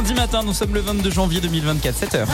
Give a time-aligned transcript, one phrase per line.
[0.00, 2.26] Lundi matin, nous sommes le 22 janvier 2024, 7h.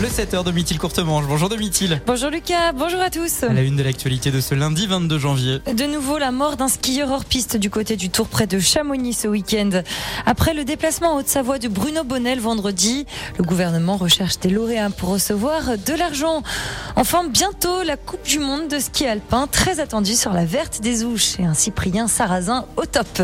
[0.00, 1.26] Le 7h de Mithil Courtemanche.
[1.26, 2.00] Bonjour de Mithil.
[2.06, 3.42] Bonjour Lucas, bonjour à tous.
[3.42, 5.58] À la une de l'actualité de ce lundi 22 janvier.
[5.76, 9.12] De nouveau, la mort d'un skieur hors piste du côté du Tour près de Chamonix
[9.12, 9.82] ce week-end.
[10.24, 13.04] Après le déplacement en Haute-Savoie de Bruno Bonnel vendredi,
[13.36, 16.42] le gouvernement recherche des lauréats pour recevoir de l'argent.
[16.96, 21.04] Enfin, bientôt, la Coupe du Monde de ski alpin, très attendue sur la verte des
[21.04, 23.20] Ouches et un Cyprien Sarrazin au top.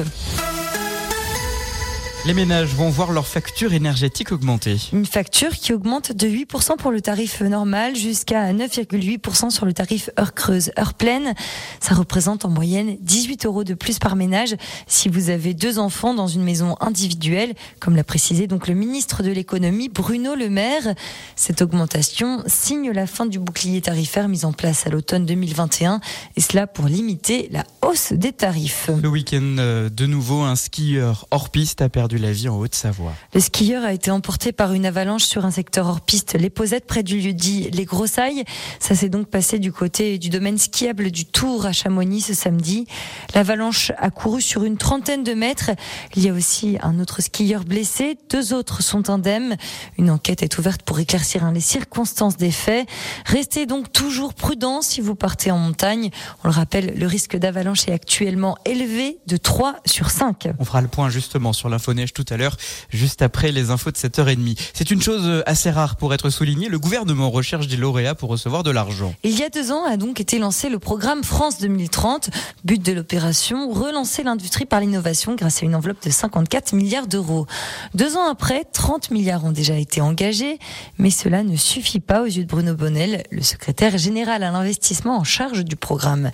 [2.28, 4.76] Les ménages vont voir leur facture énergétique augmenter.
[4.92, 10.10] Une facture qui augmente de 8% pour le tarif normal jusqu'à 9,8% sur le tarif
[10.20, 11.32] heure creuse, heure pleine.
[11.80, 14.56] Ça représente en moyenne 18 euros de plus par ménage
[14.86, 19.22] si vous avez deux enfants dans une maison individuelle, comme l'a précisé donc le ministre
[19.22, 20.94] de l'économie Bruno Le Maire.
[21.34, 26.00] Cette augmentation signe la fin du bouclier tarifaire mis en place à l'automne 2021
[26.36, 28.90] et cela pour limiter la hausse des tarifs.
[29.02, 33.14] Le week-end, euh, de nouveau, un skieur hors piste a perdu la vie en Haute-Savoie.
[33.34, 36.86] Le skieur a été emporté par une avalanche sur un secteur hors piste, les Posettes,
[36.86, 38.44] près du lieu dit Les Grossailles.
[38.80, 42.86] Ça s'est donc passé du côté du domaine skiable du Tour à Chamonix ce samedi.
[43.34, 45.70] L'avalanche a couru sur une trentaine de mètres.
[46.16, 48.18] Il y a aussi un autre skieur blessé.
[48.30, 49.56] Deux autres sont indemnes.
[49.98, 52.88] Une enquête est ouverte pour éclaircir hein, les circonstances des faits.
[53.26, 56.10] Restez donc toujours prudent si vous partez en montagne.
[56.44, 60.48] On le rappelle, le risque d'avalanche est actuellement élevé de 3 sur 5.
[60.58, 62.56] On fera le point justement sur l'info tout à l'heure,
[62.90, 64.58] juste après les infos de 7h30.
[64.72, 66.68] C'est une chose assez rare pour être soulignée.
[66.68, 69.14] Le gouvernement recherche des lauréats pour recevoir de l'argent.
[69.24, 72.30] Il y a deux ans a donc été lancé le programme France 2030.
[72.64, 77.46] But de l'opération, relancer l'industrie par l'innovation grâce à une enveloppe de 54 milliards d'euros.
[77.94, 80.58] Deux ans après, 30 milliards ont déjà été engagés,
[80.98, 85.18] mais cela ne suffit pas aux yeux de Bruno Bonnel, le secrétaire général à l'investissement
[85.18, 86.30] en charge du programme.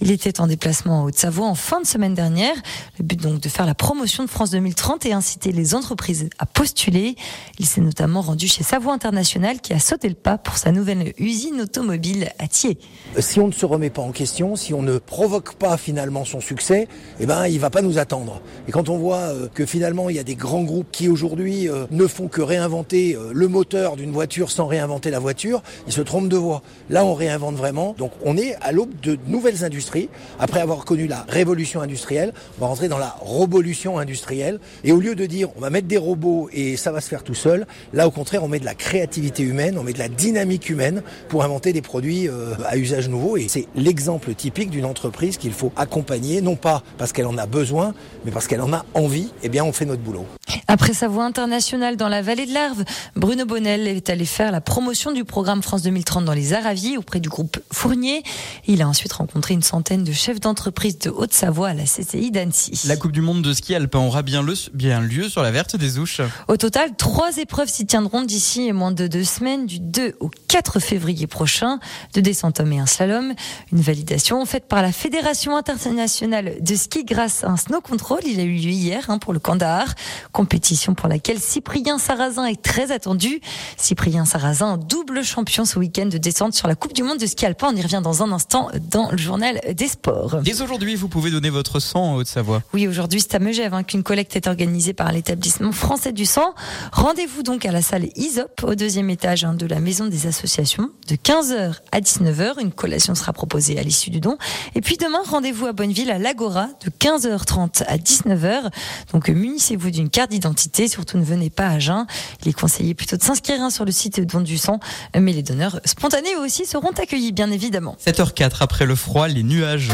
[0.00, 2.54] Il était en déplacement en Haute-Savoie en fin de semaine dernière.
[2.98, 6.46] Le but donc de faire la promotion de France 2030 et inciter les entreprises à
[6.46, 7.16] postuler.
[7.58, 11.12] Il s'est notamment rendu chez Savoie International qui a sauté le pas pour sa nouvelle
[11.18, 12.78] usine automobile à Thiers.
[13.18, 16.40] Si on ne se remet pas en question, si on ne provoque pas finalement son
[16.40, 16.88] succès,
[17.20, 18.40] eh ben il va pas nous attendre.
[18.66, 21.68] Et quand on voit euh, que finalement il y a des grands groupes qui aujourd'hui
[21.68, 25.92] euh, ne font que réinventer euh, le moteur d'une voiture sans réinventer la voiture, ils
[25.92, 26.62] se trompent de voie.
[26.90, 27.94] Là on réinvente vraiment.
[27.98, 30.08] Donc on est à l'aube de nouvelles industries.
[30.38, 34.60] Après avoir connu la révolution industrielle, on va rentrer dans la révolution industrielle.
[34.84, 37.22] Et au lieu de dire on va mettre des robots et ça va se faire
[37.22, 40.08] tout seul, là au contraire on met de la créativité humaine, on met de la
[40.08, 43.36] dynamique humaine pour inventer des produits euh, à usage nouveau.
[43.36, 47.46] Et c'est l'exemple typique d'une entreprise qu'il faut accompagner, non pas parce qu'elle en a
[47.46, 47.94] besoin,
[48.24, 49.32] mais parce qu'elle en a envie.
[49.44, 50.26] Eh bien on fait notre boulot.
[50.66, 52.82] Après sa voix internationale dans la vallée de l'Arve,
[53.14, 57.20] Bruno Bonnel est allé faire la promotion du programme France 2030 dans les Aravis auprès
[57.20, 58.22] du groupe Fournier.
[58.66, 62.82] Il a ensuite rencontré une centaine de chefs d'entreprise de Haute-Savoie à la CCI d'Annecy.
[62.88, 65.76] La Coupe du Monde de ski alpin aura bien, le, bien lieu sur la verte
[65.76, 66.20] des Ouches.
[66.48, 70.80] Au total, trois épreuves s'y tiendront d'ici moins de deux semaines, du 2 au 4
[70.80, 71.78] février prochain.
[72.14, 73.34] Deux descentes hommes et un slalom.
[73.72, 78.20] Une validation faite par la Fédération internationale de ski grâce à un snow control.
[78.26, 79.94] Il a eu lieu hier hein, pour le Kandahar.
[80.32, 83.40] Compétition pour laquelle Cyprien Sarrazin est très attendu.
[83.76, 87.46] Cyprien Sarrazin, double champion ce week-end de descente sur la Coupe du Monde de ski
[87.46, 87.68] alpin.
[87.72, 90.38] On y revient dans un instant dans le journal des sports.
[90.42, 92.62] Dès aujourd'hui, vous pouvez donner votre sang en Haute-Savoie.
[92.72, 96.54] Oui, aujourd'hui, c'est à Megève hein, qu'une collecte est organisée par l'établissement français du sang.
[96.92, 100.90] Rendez-vous donc à la salle ISOP au deuxième étage hein, de la maison des associations
[101.08, 102.60] de 15h à 19h.
[102.60, 104.38] Une collation sera proposée à l'issue du don.
[104.74, 108.70] Et puis demain, rendez-vous à Bonneville à l'Agora de 15h30 à 19h.
[109.12, 110.86] Donc munissez-vous d'une carte d'identité.
[110.86, 112.06] Surtout ne venez pas à jeun.
[112.42, 114.78] Il est conseillé plutôt de s'inscrire hein, sur le site Don du sang.
[115.18, 117.96] Mais les donneurs spontanés aussi seront accueillis, bien évidemment.
[118.04, 119.90] 7h04 après le froid, les nuages.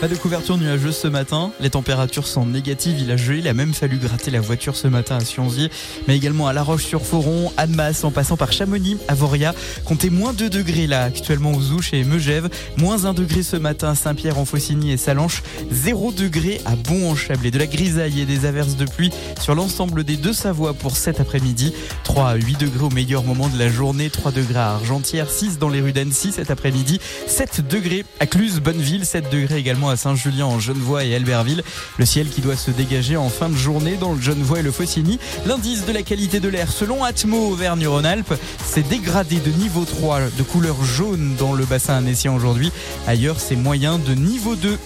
[0.00, 1.52] Pas de couverture nuageuse ce matin.
[1.58, 2.98] Les températures sont négatives.
[3.00, 3.38] Il a gelé.
[3.38, 5.70] Il a même fallu gratter la voiture ce matin à Sionzier,
[6.06, 9.54] mais également à La Roche-sur-Foron, Annemasse, en passant par Chamonix, Avoria.
[9.86, 12.50] Comptez moins 2 degrés là actuellement aux Ouches et Megève.
[12.76, 15.42] Moins 1 degré ce matin à Saint-Pierre en Faucigny et Salanches.
[15.70, 17.50] 0 degré à Bon en Chablais.
[17.50, 19.10] De la grisaille et des averses de pluie
[19.40, 21.72] sur l'ensemble des deux Savoies pour cet après-midi.
[22.04, 24.10] 3 à 8 degrés au meilleur moment de la journée.
[24.10, 27.00] 3 degrés à Argentière, 6 dans les rues d'Annecy cet après-midi.
[27.26, 31.62] 7 degrés à Cluse, Bonneville, 7 degrés également à Saint-Julien en Genevois et Albertville.
[31.98, 34.72] Le ciel qui doit se dégager en fin de journée dans le Genevois et le
[34.72, 35.18] Faucigny.
[35.46, 38.34] L'indice de la qualité de l'air selon Atmo Auvergne-Rhône-Alpes
[38.64, 42.72] s'est dégradé de niveau 3 de couleur jaune dans le bassin annécien aujourd'hui.
[43.06, 44.78] Ailleurs, c'est moyen de niveau 2.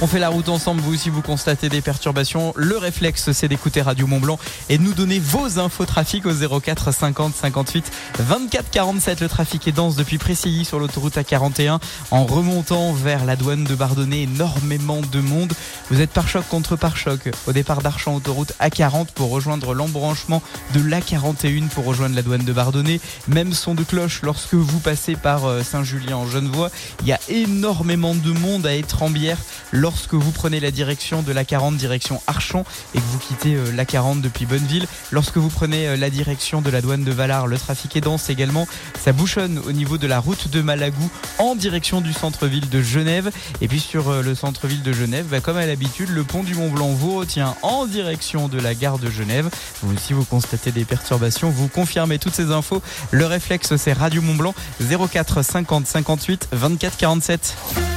[0.00, 2.52] On fait la route ensemble, vous aussi vous constatez des perturbations.
[2.56, 4.38] Le réflexe c'est d'écouter Radio Mont Blanc
[4.68, 9.20] et nous donner vos infos trafic au 04 50 58 24 47.
[9.20, 11.78] Le trafic est dense depuis Pressilly sur l'autoroute A41
[12.10, 14.22] en remontant vers la douane de Bardonnay.
[14.22, 15.52] Énormément de monde.
[15.90, 20.42] Vous êtes par choc contre par choc au départ d'Archamp autoroute A40 pour rejoindre l'embranchement
[20.74, 23.00] de l'A41 pour rejoindre la douane de Bardonnay.
[23.28, 26.70] Même son de cloche lorsque vous passez par euh, Saint-Julien en Genevois.
[27.02, 29.38] Il y a énormément de monde à Étrembière
[29.84, 32.64] lorsque vous prenez la direction de l'A40 direction Archamp
[32.94, 34.86] et que vous quittez euh, l'A40 depuis Bonneville.
[35.12, 38.30] Lorsque vous prenez euh, la direction de la douane de Valar, le trafic est dense
[38.30, 38.66] également.
[38.98, 43.30] Ça bouchonne au niveau de la route de Malagou en direction du centre-ville de Genève.
[43.60, 46.70] Et puis sur le centre-ville de Genève, bah, comme à l'habitude, le pont du Mont
[46.70, 49.50] Blanc vous retient en direction de la gare de Genève.
[49.82, 52.80] Vous aussi vous constatez des perturbations, vous confirmez toutes ces infos.
[53.10, 57.93] Le réflexe c'est Radio Mont Blanc 04 50 58 24 47.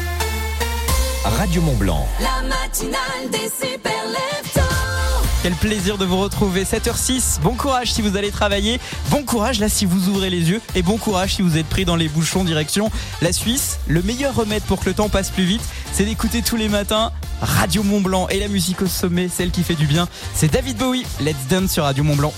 [1.29, 2.07] Radio Mont Blanc.
[2.19, 3.97] La matinale des super
[5.43, 7.39] quel plaisir de vous retrouver 7h06.
[7.41, 8.81] Bon courage si vous allez travailler.
[9.11, 10.59] Bon courage là si vous ouvrez les yeux.
[10.75, 12.91] Et bon courage si vous êtes pris dans les bouchons direction
[13.21, 13.79] la Suisse.
[13.87, 15.61] Le meilleur remède pour que le temps passe plus vite,
[15.93, 19.63] c'est d'écouter tous les matins Radio Mont Blanc et la musique au sommet, celle qui
[19.63, 20.09] fait du bien.
[20.33, 21.05] C'est David Bowie.
[21.21, 22.33] Let's dance sur Radio Mont Blanc.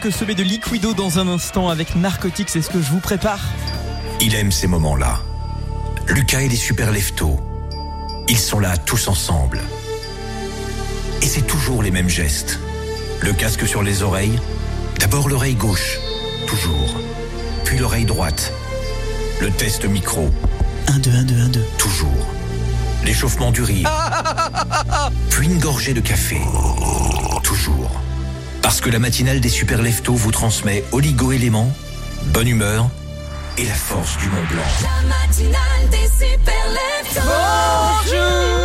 [0.00, 2.90] La musique au sommet de Liquido dans un instant avec Narcotics, c'est ce que je
[2.90, 3.40] vous prépare?
[4.22, 5.20] Il aime ces moments-là.
[6.08, 7.38] Lucas et les super leftos.
[8.26, 9.60] Ils sont là tous ensemble.
[11.20, 12.60] Et c'est toujours les mêmes gestes.
[13.20, 14.38] Le casque sur les oreilles.
[14.98, 15.98] D'abord l'oreille gauche.
[16.46, 16.94] Toujours.
[17.64, 18.54] Puis l'oreille droite.
[19.42, 20.30] Le test micro.
[20.86, 21.64] 1, 2, 1, 2, 1, 2.
[21.76, 22.26] Toujours.
[23.04, 23.90] L'échauffement du rire.
[25.30, 26.40] Puis une gorgée de café.
[27.42, 27.90] Toujours.
[28.62, 31.72] Parce que la matinale des super leftos vous transmet oligo-éléments,
[32.26, 32.90] bonne humeur
[33.58, 34.62] et la force du Mont Blanc.
[34.82, 37.20] La matinale des super leftos.
[37.24, 38.59] Bonjour On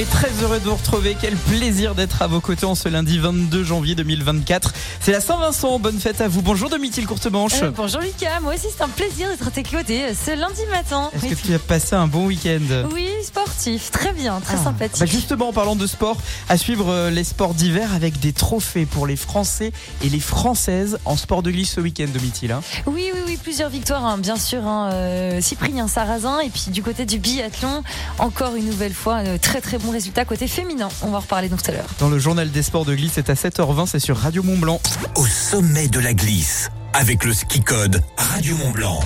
[0.00, 1.14] est très heureux de vous retrouver.
[1.20, 4.72] Quel plaisir d'être à vos côtés en ce lundi 22 janvier 2024.
[5.00, 5.78] C'est la Saint-Vincent.
[5.78, 6.40] Bonne fête à vous.
[6.40, 7.62] Bonjour Domitil Courtemanche.
[7.62, 10.62] Euh, bonjour Lucas, moi aussi c'est un plaisir d'être à tes côtés euh, ce lundi
[10.70, 11.10] matin.
[11.14, 11.30] Est-ce Oui.
[11.30, 12.60] que tu as passé un bon week-end
[12.94, 14.64] Oui, sportif, très bien, très Ah.
[14.64, 15.00] sympathique.
[15.00, 16.16] Bah justement, en parlant de sport,
[16.48, 20.98] à suivre euh, les sports d'hiver avec des trophées pour les Français et les Françaises
[21.04, 22.52] en sport de glisse ce week-end, Domitil.
[22.52, 22.62] hein.
[22.86, 24.66] Oui, oui, plusieurs victoires, hein, bien sûr.
[24.66, 27.82] Hein, euh, Cyprien Sarrazin, et puis du côté du biathlon,
[28.18, 30.88] encore une nouvelle fois, euh, très très bon résultat côté féminin.
[31.02, 31.88] On va en reparler donc tout à l'heure.
[31.98, 34.80] Dans le journal des sports de glisse, c'est à 7h20, c'est sur Radio Mont Blanc.
[35.16, 36.70] Au sommet de la glisse.
[36.92, 39.00] Avec le ski code Radio Mont Blanc.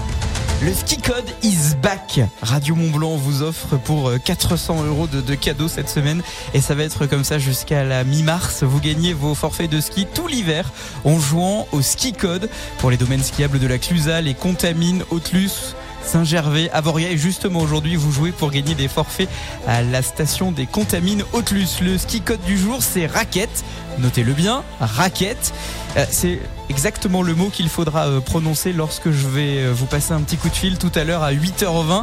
[0.63, 2.21] Le ski code is back.
[2.43, 6.23] Radio Mont Blanc vous offre pour euh, 400 euros de, de cadeaux cette semaine
[6.55, 8.63] et ça va être comme ça jusqu'à la mi-mars.
[8.63, 10.71] Vous gagnez vos forfaits de ski tout l'hiver
[11.05, 15.75] en jouant au ski code pour les domaines skiables de la Clusa, les Contamines, Hautelus.
[16.05, 19.29] Saint-Gervais, Avoria et justement aujourd'hui vous jouez pour gagner des forfaits
[19.67, 21.81] à la station des Contamines Hautelus.
[21.81, 23.65] Le ski code du jour c'est raquette,
[23.99, 25.53] notez-le bien, raquette.
[25.97, 30.13] Euh, c'est exactement le mot qu'il faudra euh, prononcer lorsque je vais euh, vous passer
[30.13, 32.03] un petit coup de fil tout à l'heure à 8h20.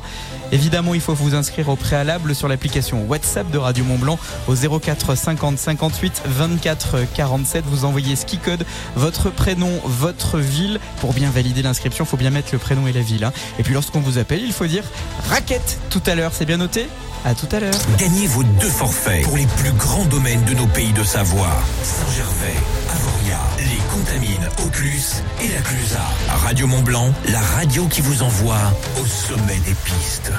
[0.54, 4.18] Évidemment, il faut vous inscrire au préalable sur l'application WhatsApp de Radio Mont Blanc
[4.48, 7.66] au 04 50 58 24 47.
[7.68, 10.80] Vous envoyez ski code, votre prénom, votre ville.
[11.02, 13.24] Pour bien valider l'inscription, il faut bien mettre le prénom et la ville.
[13.26, 13.34] hein.
[13.60, 14.84] Et puis lorsqu'on vous appelle, il faut dire
[15.30, 16.32] raquette tout à l'heure.
[16.34, 16.88] C'est bien noté?
[17.24, 17.74] À tout à l'heure.
[18.00, 21.52] Gagnez vos deux forfaits pour les plus grands domaines de nos pays de Savoie.
[21.84, 22.60] Saint-Gervais,
[22.92, 26.02] Avoria, les Contamines, Auclus et la Clusa.
[26.46, 28.60] Radio Mont Blanc, la radio qui vous envoie
[29.02, 30.32] au sommet des pistes.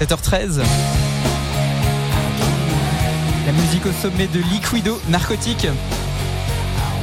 [0.00, 0.60] 7h13.
[3.46, 5.68] La musique au sommet de Liquido, narcotique.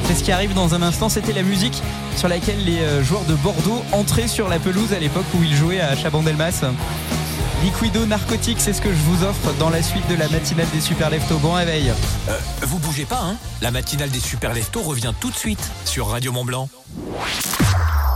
[0.08, 1.08] C'est ce qui arrive dans un instant.
[1.08, 1.82] C'était la musique
[2.18, 5.56] sur laquelle les euh, joueurs de Bordeaux entraient sur la pelouse à l'époque où ils
[5.56, 6.66] jouaient à Chabandelmas.
[7.64, 10.82] Liquido narcotique, c'est ce que je vous offre dans la suite de la matinale des
[10.82, 11.38] Super Leftos.
[11.40, 11.92] Bon réveil.
[12.30, 16.08] Euh, vous bougez pas, hein La matinale des super leftos revient tout de suite sur
[16.10, 16.70] Radio Mont Blanc.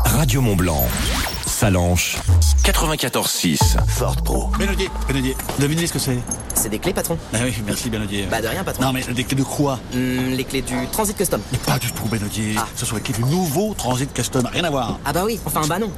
[0.05, 0.85] Radio Mont Blanc.
[1.47, 2.17] Salanche
[2.63, 3.77] 94.6.
[3.87, 4.47] Ford Pro.
[4.59, 6.19] Benodier, Benodier, devinez ce que c'est
[6.53, 7.17] C'est des clés, patron.
[7.33, 8.27] Ah oui, merci Benodier.
[8.29, 8.83] Bah de rien, patron.
[8.83, 9.79] non mais des clés de quoi?
[9.93, 11.41] Hmm, les clés du Transit Custom.
[11.51, 12.53] Mais pas du tout Benodier.
[12.57, 12.67] Ah.
[12.75, 14.99] Ce sont les clés du nouveau Transit Custom, rien à voir.
[15.05, 15.91] Ah bah oui, enfin bah non.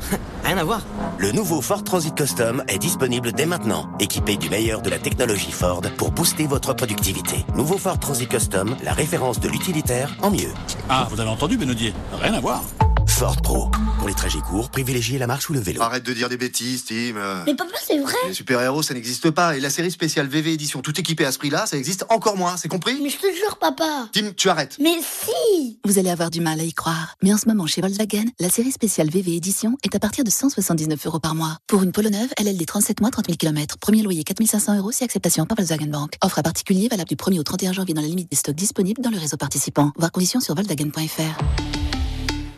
[0.44, 0.82] Rien à voir.
[1.18, 5.52] Le nouveau Ford Transit Custom est disponible dès maintenant, équipé du meilleur de la technologie
[5.52, 7.46] Ford pour booster votre productivité.
[7.56, 10.54] Nouveau Ford Transit Custom, la référence de l'utilitaire en mieux.
[10.90, 12.64] Ah, vous avez entendu Benodier Rien à voir.
[13.08, 13.70] Ford Pro,
[14.02, 15.80] pour les trajets courts, privilégiez la marche ou le vélo.
[15.80, 17.14] Arrête de dire des bêtises, Tim.
[17.46, 19.56] Mais papa, c'est vrai Les super-héros, ça n'existe pas.
[19.56, 22.58] Et la série spéciale VV Édition, tout équipée à ce prix-là, ça existe encore moins,
[22.58, 24.78] c'est compris Mais je te jure, papa Tim, tu arrêtes.
[24.82, 27.16] Mais si Vous allez avoir du mal à y croire.
[27.22, 30.32] Mais en ce moment, chez Volkswagen, la série spéciale VV Édition est à partir de
[30.32, 31.58] 179 euros par mois.
[31.68, 33.78] Pour une Polo neuve, LLD 37 mois, 30 000 km.
[33.78, 36.14] Premier loyer 4500 euros si acceptation par Volkswagen Bank.
[36.24, 39.04] Offre à particulier valable du 1er au 31 janvier dans la limite des stocks disponibles
[39.04, 39.92] dans le réseau participant.
[39.96, 41.81] Voir conditions sur Volkswagen.fr.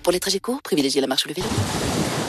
[0.03, 1.47] Pour les trajets courts, privilégiez la marche ou le vélo.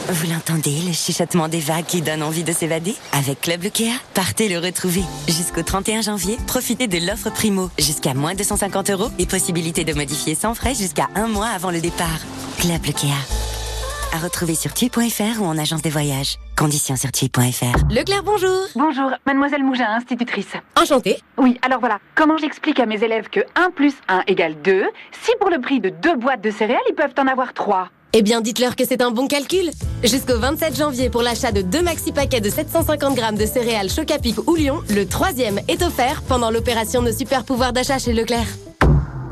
[0.07, 2.95] Vous l'entendez, le chuchotement des vagues qui donne envie de s'évader?
[3.11, 5.01] Avec Club Lucrea, partez le retrouver.
[5.27, 7.69] Jusqu'au 31 janvier, profitez de l'offre Primo.
[7.77, 11.81] Jusqu'à moins 250 euros et possibilité de modifier sans frais jusqu'à un mois avant le
[11.81, 12.19] départ.
[12.59, 13.64] Club Lucrea.
[14.13, 16.37] À retrouver sur tui.fr ou en agence de voyage.
[16.57, 17.93] Conditions sur tui.fr.
[17.93, 18.49] Leclerc, bonjour.
[18.75, 20.53] Bonjour, mademoiselle Mougin, institutrice.
[20.81, 21.17] Enchantée.
[21.37, 24.83] Oui, alors voilà, comment j'explique à mes élèves que 1 plus 1 égale 2
[25.23, 28.21] si pour le prix de deux boîtes de céréales, ils peuvent en avoir 3 Eh
[28.21, 29.69] bien, dites-leur que c'est un bon calcul.
[30.03, 34.37] Jusqu'au 27 janvier, pour l'achat de deux maxi paquets de 750 grammes de céréales Chocapic
[34.47, 38.47] ou Lyon, le troisième est offert pendant l'opération de super pouvoir d'achat chez Leclerc.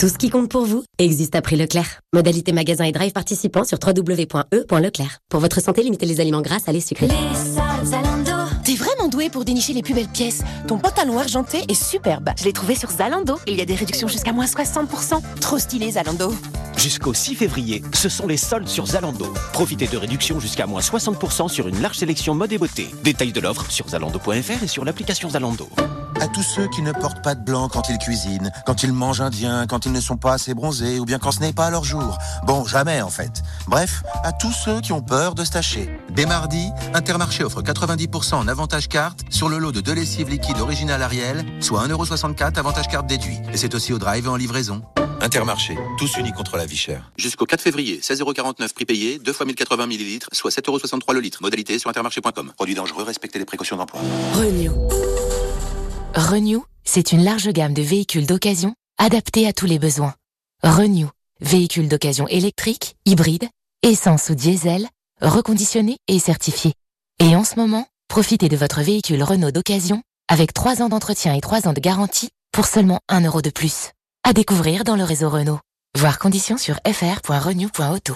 [0.03, 2.01] Tout ce qui compte pour vous existe à prix Leclerc.
[2.11, 5.19] Modalité magasin et drive participant sur www.e.leclerc.
[5.29, 7.07] Pour votre santé, limitez les aliments gras, salés, sucrés.
[7.07, 7.62] T'es vraiment
[9.13, 10.41] doué pour dénicher les plus belles pièces.
[10.67, 12.31] Ton pantalon argenté est superbe.
[12.37, 13.39] Je l'ai trouvé sur Zalando.
[13.45, 15.21] Il y a des réductions jusqu'à moins 60%.
[15.39, 16.33] Trop stylé, Zalando.
[16.77, 19.31] Jusqu'au 6 février, ce sont les soldes sur Zalando.
[19.53, 22.89] Profitez de réductions jusqu'à moins 60% sur une large sélection mode et beauté.
[23.03, 25.69] Détails de l'offre sur zalando.fr et sur l'application Zalando.
[26.19, 29.21] À tous ceux qui ne portent pas de blanc quand ils cuisinent, quand ils mangent
[29.21, 31.83] indien, quand ils ne sont pas assez bronzés, ou bien quand ce n'est pas leur
[31.83, 32.17] jour.
[32.45, 33.43] Bon, jamais en fait.
[33.67, 35.89] Bref, à tous ceux qui ont peur de se tacher.
[36.11, 40.59] Dès mardi, Intermarché offre 90% en avantage carte sur le lot de deux lessives liquides
[40.59, 43.37] originales Ariel, soit 1,64€ avantage carte déduit.
[43.51, 44.81] Et c'est aussi au drive et en livraison.
[45.19, 47.11] Intermarché, tous unis contre la vie chère.
[47.17, 51.39] Jusqu'au 4 février, 16,49€ prix payé, 2 fois 1080 ml, soit 7,63€ le litre.
[51.41, 52.53] Modalité sur intermarché.com.
[52.55, 53.99] Produit dangereux, respectez les précautions d'emploi.
[54.35, 54.71] Renew.
[56.15, 60.13] Renew, c'est une large gamme de véhicules d'occasion adaptés à tous les besoins.
[60.63, 61.09] Renew,
[61.41, 63.49] véhicules d'occasion électriques, hybrides,
[63.81, 64.87] essence ou diesel,
[65.19, 66.73] reconditionnés et certifiés.
[67.19, 71.41] Et en ce moment, profitez de votre véhicule Renault d'occasion avec 3 ans d'entretien et
[71.41, 73.89] 3 ans de garantie pour seulement 1 euro de plus.
[74.23, 75.59] À découvrir dans le réseau Renault.
[75.97, 78.13] Voir conditions sur fr.renew.auto.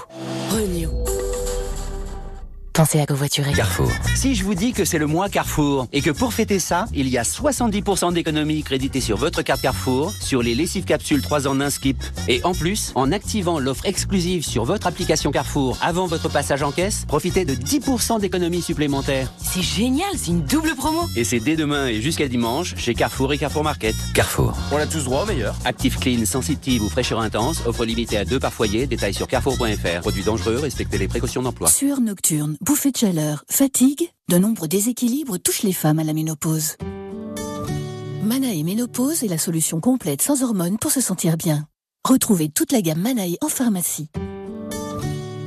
[2.78, 3.54] Pensez à covoiturer.
[3.54, 3.92] Carrefour.
[4.14, 7.08] Si je vous dis que c'est le mois Carrefour et que pour fêter ça, il
[7.10, 11.60] y a 70% d'économies créditées sur votre carte Carrefour sur les lessives capsules 3 en
[11.60, 11.98] 1 skip.
[12.28, 16.72] Et en plus, en activant l'offre exclusive sur votre application Carrefour avant votre passage en
[16.72, 19.34] caisse, profitez de 10% d'économies supplémentaires.
[19.40, 21.02] C'est génial, c'est une double promo.
[21.16, 23.96] Et c'est dès demain et jusqu'à dimanche chez Carrefour et Carrefour Market.
[24.14, 24.56] Carrefour.
[24.72, 25.56] On a tous droit au meilleur.
[25.66, 30.02] Active Clean, sensitive ou fraîcheur intense, offre limitée à deux par foyer, détail sur carrefour.fr.
[30.02, 31.70] Produit dangereux, respectez les précautions d'emploi.
[31.70, 36.76] Sueur nocturne, bouffée de chaleur, fatigue, de nombreux déséquilibres touchent les femmes à la ménopause.
[38.24, 41.66] Manae Ménopause est la solution complète sans hormones pour se sentir bien.
[42.06, 44.10] Retrouvez toute la gamme Manae en pharmacie.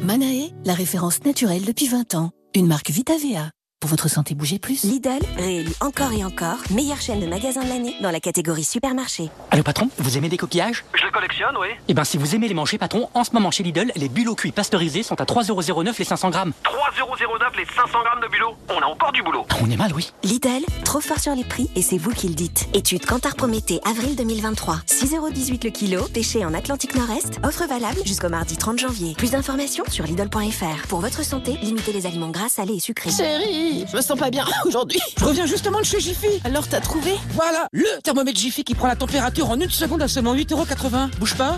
[0.02, 2.30] Manae, la référence naturelle depuis 20 ans.
[2.54, 3.50] Une marque VitaVea.
[3.80, 4.84] Pour votre santé, bougez plus.
[4.84, 5.08] Lidl,
[5.38, 9.30] réélu encore et encore, meilleure chaîne de magasins de l'année dans la catégorie supermarché.
[9.50, 10.84] Allô patron, vous aimez des coquillages?
[10.92, 11.68] Je les collectionne, oui.
[11.88, 14.34] Eh ben si vous aimez les manger patron, en ce moment chez Lidl, les bulots
[14.34, 16.52] cuits pasteurisés sont à 3,09€ les 500 grammes.
[16.64, 18.54] 3,09€ les 500 grammes de bulot.
[18.68, 19.46] On a encore du boulot.
[19.62, 20.12] On est mal, oui.
[20.24, 22.68] Lidl, trop fort sur les prix et c'est vous qui le dites.
[22.74, 24.82] Étude Cantar Prométhée, avril 2023.
[24.88, 27.40] 6,18€ le kilo, pêché en Atlantique Nord-Est.
[27.44, 29.14] Offre valable jusqu'au mardi 30 janvier.
[29.16, 30.86] Plus d'informations sur Lidl.fr.
[30.88, 33.10] Pour votre santé, limitez les aliments gras, salés et sucrés.
[33.10, 35.00] Chérie, je me sens pas bien aujourd'hui.
[35.18, 36.26] Je reviens justement de chez Jiffy.
[36.44, 37.14] Alors t'as trouvé?
[37.34, 41.10] Voilà, le thermomètre Jiffy qui prend la température en une seconde à seulement 8,80€.
[41.18, 41.56] Bouge pas.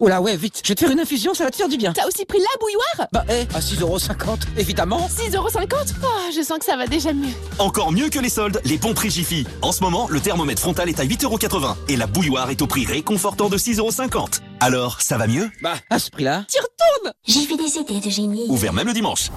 [0.00, 0.60] Oh là ouais, vite.
[0.64, 1.92] Je vais te faire une infusion, ça va te faire du bien.
[1.92, 3.08] T'as aussi pris la bouilloire?
[3.12, 5.08] Bah eh, à 6,50€, évidemment.
[5.08, 7.32] 6,50€ Oh, je sens que ça va déjà mieux.
[7.58, 9.46] Encore mieux que les soldes, les bons prix Jiffy.
[9.62, 12.84] En ce moment, le thermomètre frontal est à 8,80€ et la bouilloire est au prix
[12.86, 14.40] réconfortant de 6,50€.
[14.60, 15.50] Alors, ça va mieux?
[15.62, 16.44] Bah, à ce prix-là.
[16.48, 18.46] T'y retournes J'ai fait des idées de génie.
[18.48, 19.30] Ouvert même le dimanche.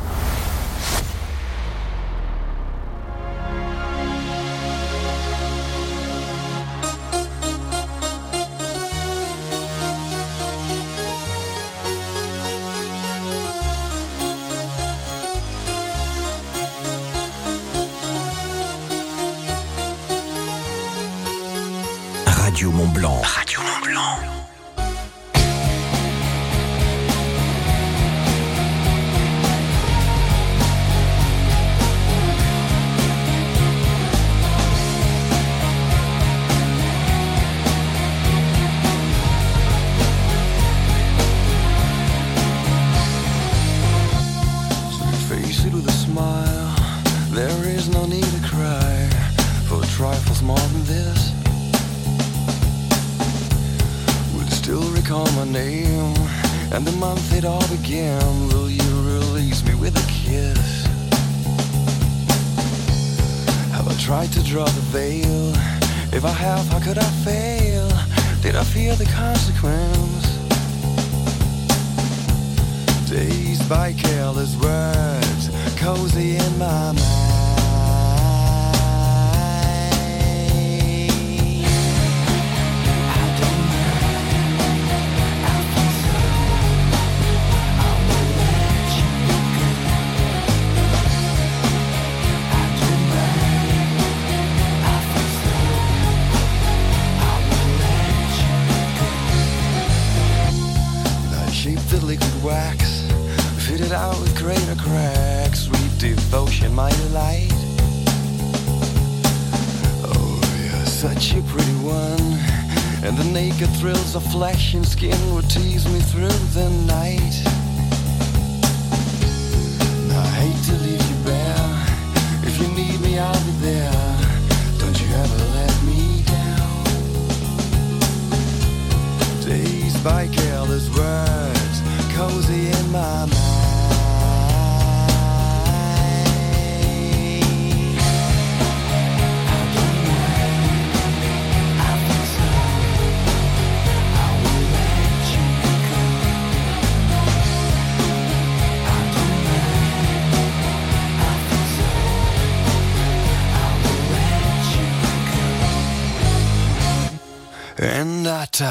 [23.06, 23.22] Blanc.
[23.22, 24.15] Radio Mont Blanc.
[66.96, 67.90] Could I fail?
[68.42, 70.38] Did I fear the consequence?
[73.10, 77.35] Dazed by careless words, cozy in my mind.
[104.86, 105.62] Cracks.
[105.62, 107.52] Sweet devotion, my delight.
[110.06, 112.26] Oh, you're such a pretty one.
[113.04, 117.55] And the naked thrills of flesh and skin would tease me through the night.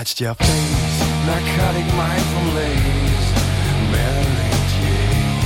[0.04, 3.28] Touched your face, narcotic mindful lace,
[3.90, 5.40] Mary Jane.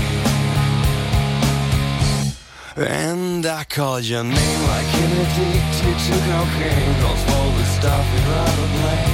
[2.76, 8.26] And I called your name like an addicted to cocaine, cause all this stuff is
[8.42, 9.06] out of play.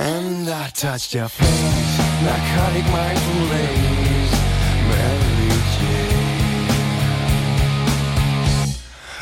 [0.00, 4.34] And I touched your face, narcotic mindful lace,
[4.88, 6.24] Mary Jane.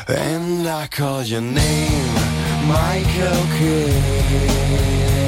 [0.07, 2.22] And I called your name,
[2.65, 5.22] Michael Kidd.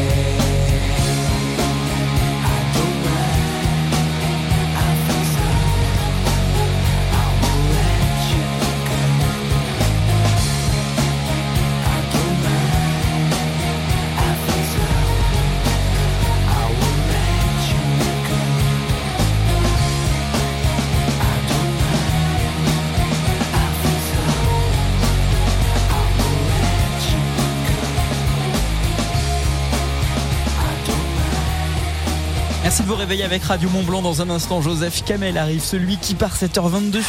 [32.86, 34.02] Vous réveiller avec Radio Mont Blanc.
[34.02, 37.02] Dans un instant, Joseph Kamel arrive, celui qui part 7h22.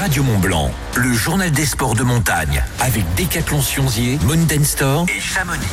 [0.00, 5.20] Radio Mont Blanc, le journal des sports de montagne avec Décathlon Sionzier, Mountain Store et
[5.20, 5.66] Chamonix.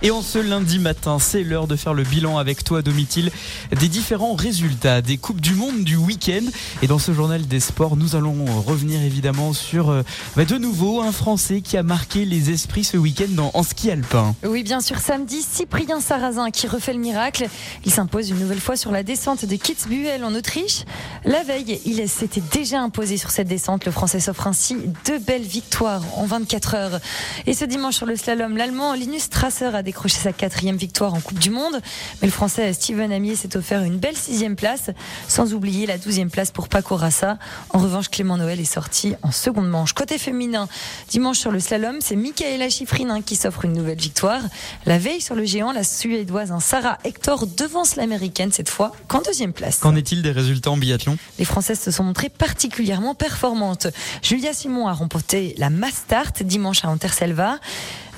[0.00, 3.32] Et en ce lundi matin, c'est l'heure de faire le bilan avec toi, Domitil,
[3.72, 6.44] des différents résultats des Coupes du Monde du week-end.
[6.82, 10.02] Et dans ce journal des sports, nous allons revenir évidemment sur euh,
[10.36, 14.36] bah, de nouveau un Français qui a marqué les esprits ce week-end en, ski alpin.
[14.44, 17.48] Oui, bien sûr, samedi, Cyprien Sarrazin qui refait le miracle.
[17.84, 20.84] Il s'impose une nouvelle fois sur la descente de Kitzbühel en Autriche.
[21.24, 23.84] La veille, il s'était déjà imposé sur cette descente.
[23.84, 27.00] Le Français s'offre ainsi deux belles victoires en 24 heures.
[27.48, 31.20] Et ce dimanche sur le slalom, l'Allemand Linus Strasser a décroché sa quatrième victoire en
[31.20, 31.80] Coupe du Monde.
[32.20, 34.90] Mais le Français Steven Amier s'est offert une belle sixième place,
[35.28, 37.38] sans oublier la douzième place pour Paco Rassa.
[37.70, 39.94] En revanche, Clément Noël est sorti en seconde manche.
[39.94, 40.68] Côté féminin,
[41.08, 44.42] dimanche sur le slalom, c'est Michaela Schifrin qui s'offre une nouvelle victoire.
[44.84, 49.22] La veille sur le géant, la Suédoise hein, Sarah Hector devance l'Américaine cette fois qu'en
[49.22, 49.78] deuxième place.
[49.78, 51.16] Qu'en est-il des résultats en biathlon?
[51.38, 53.86] Les Françaises se sont montrées particulièrement performantes.
[54.22, 57.58] Julia Simon a remporté la Mastart dimanche à Anterselva.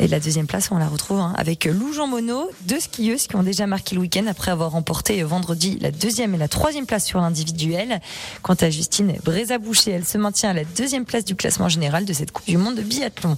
[0.03, 3.37] Et la deuxième place, on la retrouve hein, avec Lou Jean Monod, deux skieuses qui
[3.37, 7.05] ont déjà marqué le week-end après avoir remporté vendredi la deuxième et la troisième place
[7.05, 8.01] sur l'individuel.
[8.41, 12.15] Quant à Justine Brézaboucher, elle se maintient à la deuxième place du classement général de
[12.15, 13.37] cette Coupe du Monde de biathlon.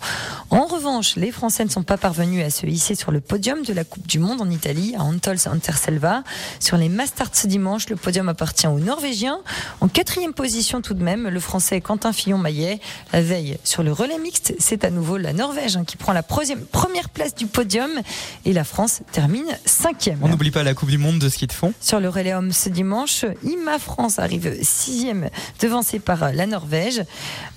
[0.51, 3.73] En revanche, les Français ne sont pas parvenus à se hisser sur le podium de
[3.73, 6.23] la Coupe du Monde en Italie, à Antols Anterselva.
[6.61, 9.41] Sur les Masters ce dimanche, le podium appartient aux Norvégiens.
[9.81, 12.79] En quatrième position tout de même, le Français Quentin Fillon-Maillet.
[13.13, 16.23] La veille, sur le relais mixte, c'est à nouveau la Norvège hein, qui prend la
[16.23, 16.52] première
[17.13, 17.91] place du podium
[18.45, 20.19] et la France termine cinquième.
[20.23, 21.73] On n'oublie pas la Coupe du Monde de ski de fond.
[21.81, 25.29] Sur le relais homme ce dimanche, Ima France arrive sixième,
[25.61, 27.03] devancée par la Norvège.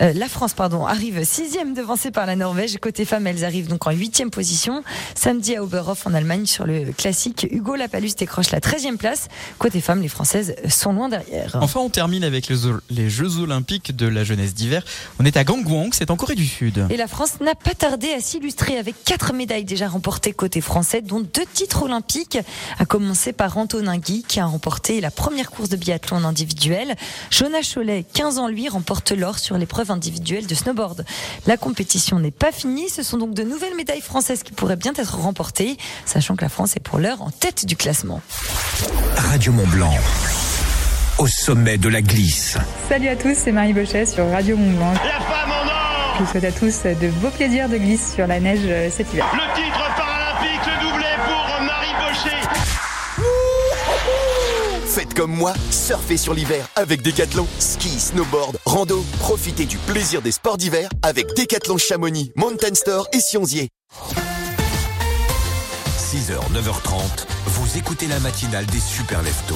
[0.02, 2.78] Euh, la France, pardon, arrive sixième, devancée par la Norvège.
[2.78, 4.84] Côté femmes, elles arrivent donc en huitième position.
[5.16, 9.28] Samedi à Oberhof en Allemagne, sur le classique, Hugo Lapalus décroche la treizième place.
[9.58, 11.58] Côté femmes, les Françaises sont loin derrière.
[11.62, 12.58] Enfin, on termine avec les,
[12.90, 14.84] les Jeux Olympiques de la jeunesse d'hiver.
[15.20, 16.86] On est à Gangwon, c'est en Corée du Sud.
[16.90, 21.02] Et la France n'a pas tardé à s'illustrer avec quatre médailles déjà remportées côté français,
[21.02, 22.38] dont deux titres olympiques,
[22.80, 26.96] à commencer par Antonin Guy, qui a remporté la première course de biathlon individuel.
[27.32, 31.06] Jonas Cholet, 15 ans lui, remporte l'or sur l'épreuve individuelle de snowboard.
[31.48, 34.94] La compétition n'est pas finie, ce sont donc de nouvelles médailles françaises qui pourraient bien
[34.96, 38.22] être remportées, sachant que la France est pour l'heure en tête du classement.
[39.16, 39.94] Radio Mont Blanc,
[41.18, 42.58] au sommet de la glisse.
[42.90, 44.94] Salut à tous, c'est Marie Bochet sur Radio Mont Blanc.
[44.94, 45.85] La femme en or
[46.18, 49.12] Je vous souhaite à tous de beaux plaisirs de glisse sur la neige euh, cet
[49.12, 49.28] hiver.
[49.34, 52.42] Le titre paralympique, le doublé pour Marie Bochet
[54.88, 57.46] Faites comme moi, surfez sur l'hiver avec Decathlon.
[57.60, 63.20] Ski, snowboard, rando, profitez du plaisir des sports d'hiver avec Decathlon Chamonix, Mountain Store et
[63.20, 63.68] Sionzier.
[65.98, 69.56] 6h, 9h30, vous écoutez la matinale des super leftos.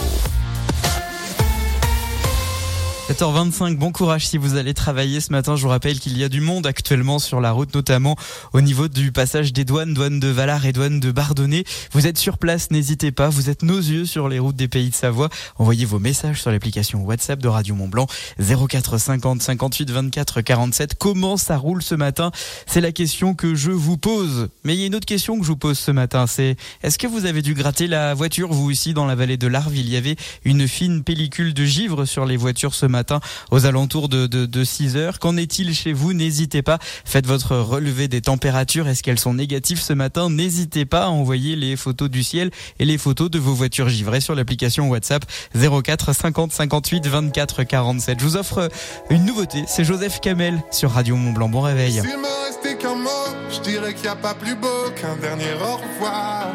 [3.09, 5.55] 7h25, bon courage si vous allez travailler ce matin.
[5.55, 8.15] Je vous rappelle qu'il y a du monde actuellement sur la route, notamment
[8.53, 11.63] au niveau du passage des douanes, douane de Valar et douane de Bardonnay.
[11.91, 13.29] Vous êtes sur place, n'hésitez pas.
[13.29, 15.29] Vous êtes nos yeux sur les routes des pays de Savoie.
[15.57, 18.05] Envoyez vos messages sur l'application WhatsApp de Radio Mont Blanc
[18.37, 20.93] 04 50 58 24 47.
[20.93, 22.29] Comment ça roule ce matin?
[22.67, 24.49] C'est la question que je vous pose.
[24.63, 26.27] Mais il y a une autre question que je vous pose ce matin.
[26.27, 29.47] C'est est-ce que vous avez dû gratter la voiture vous aussi dans la vallée de
[29.47, 29.75] l'Arve?
[29.75, 33.65] Il y avait une fine pellicule de givre sur les voitures ce matin matin aux
[33.65, 35.19] alentours de, de, de 6 heures.
[35.19, 36.11] Qu'en est-il chez vous?
[36.11, 36.79] N'hésitez pas.
[37.05, 38.89] Faites votre relevé des températures.
[38.89, 40.29] Est-ce qu'elles sont négatives ce matin?
[40.29, 44.19] N'hésitez pas à envoyer les photos du ciel et les photos de vos voitures givrées
[44.19, 45.23] sur l'application WhatsApp
[45.55, 48.19] 04 50 58 24 47.
[48.19, 48.69] Je vous offre
[49.09, 49.63] une nouveauté.
[49.67, 51.47] C'est Joseph Kamel sur Radio Mont Blanc.
[51.47, 51.93] Bon réveil.
[51.93, 55.53] S'il me restait qu'un mot, je dirais qu'il n'y a pas plus beau qu'un dernier
[55.53, 56.47] au revoir.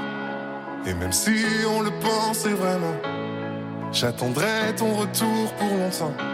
[0.86, 1.30] Et même si
[1.66, 2.94] on le pensait vraiment,
[3.92, 6.33] j'attendrai ton retour pour longtemps.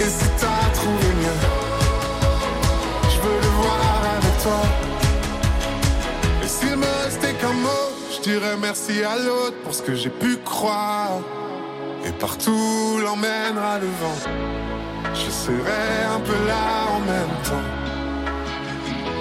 [0.00, 1.40] Et si t'as trouvé mieux.
[3.12, 4.62] Je veux le voir avec toi.
[6.42, 10.10] Et s'il me restait qu'un mot, je dirais merci à l'autre pour ce que j'ai
[10.10, 11.20] pu croire.
[12.04, 14.18] Et partout l'emmènera le vent.
[15.14, 16.64] Je serai un peu là
[16.96, 17.68] en même temps.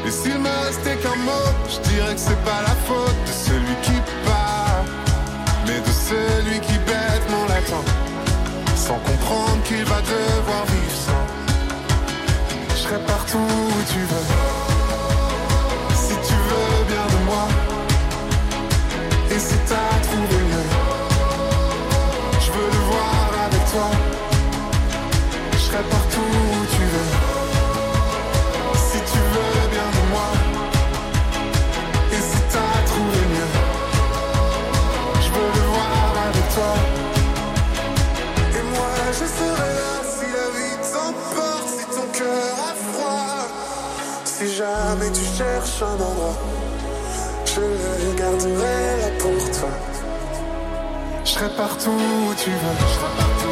[0.05, 3.75] Et s'il me restait qu'un mot, je dirais que c'est pas la faute de celui
[3.81, 4.85] qui part,
[5.65, 7.83] mais de celui qui bêtement l'attend,
[8.87, 11.25] sans comprendre qu'il va devoir vivre sans.
[12.69, 14.27] Je serai partout où tu veux,
[16.03, 17.45] si tu veux bien de moi,
[19.29, 20.69] et si t'as trouvé mieux,
[22.43, 23.89] je veux le voir avec toi,
[44.67, 46.35] jamais tu cherches un endroit.
[47.45, 49.69] Je le garderai là pour toi
[51.23, 53.46] Je serai partout où tu veux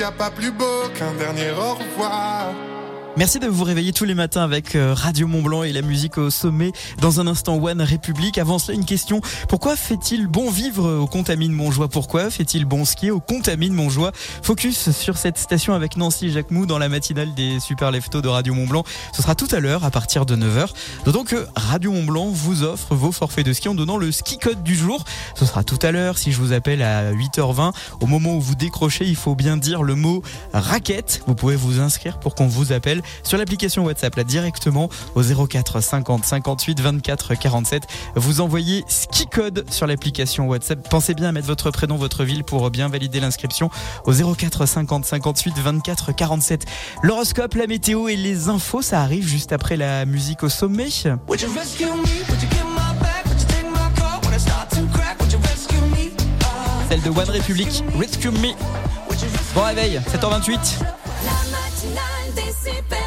[0.00, 2.54] N'y a pas plus beau qu'un dernier au revoir
[3.20, 6.16] Merci de vous réveiller tous les matins avec euh, Radio Mont Blanc et la musique
[6.16, 6.72] au sommet.
[7.02, 8.38] Dans un instant, One République.
[8.38, 9.20] Avant cela, une question.
[9.46, 11.88] Pourquoi fait-il bon vivre au Contamine Montjoie?
[11.88, 14.12] Pourquoi fait-il bon skier au Contamine Montjoie?
[14.42, 18.54] Focus sur cette station avec Nancy Jacquemou dans la matinale des Super Leftos de Radio
[18.54, 18.84] Mont Blanc.
[19.12, 20.70] Ce sera tout à l'heure à partir de 9h.
[21.04, 24.38] D'autant que Radio Mont Blanc vous offre vos forfaits de ski en donnant le ski
[24.38, 25.04] code du jour.
[25.34, 27.74] Ce sera tout à l'heure si je vous appelle à 8h20.
[28.00, 30.22] Au moment où vous décrochez, il faut bien dire le mot
[30.54, 31.22] raquette.
[31.26, 35.80] Vous pouvez vous inscrire pour qu'on vous appelle sur l'application WhatsApp là directement au 04
[35.80, 37.82] 50 58 24 47.
[38.16, 40.88] Vous envoyez ski code sur l'application WhatsApp.
[40.88, 43.70] Pensez bien à mettre votre prénom, votre ville pour bien valider l'inscription
[44.04, 46.64] au 04 50 58 24 47.
[47.02, 50.70] L'horoscope, la météo et les infos, ça arrive juste après la musique au sommet.
[50.70, 50.88] Me?
[56.88, 58.54] Celle de One Republic, Rescue Me.
[59.54, 60.58] Bon réveil, 7h28.
[61.24, 62.99] La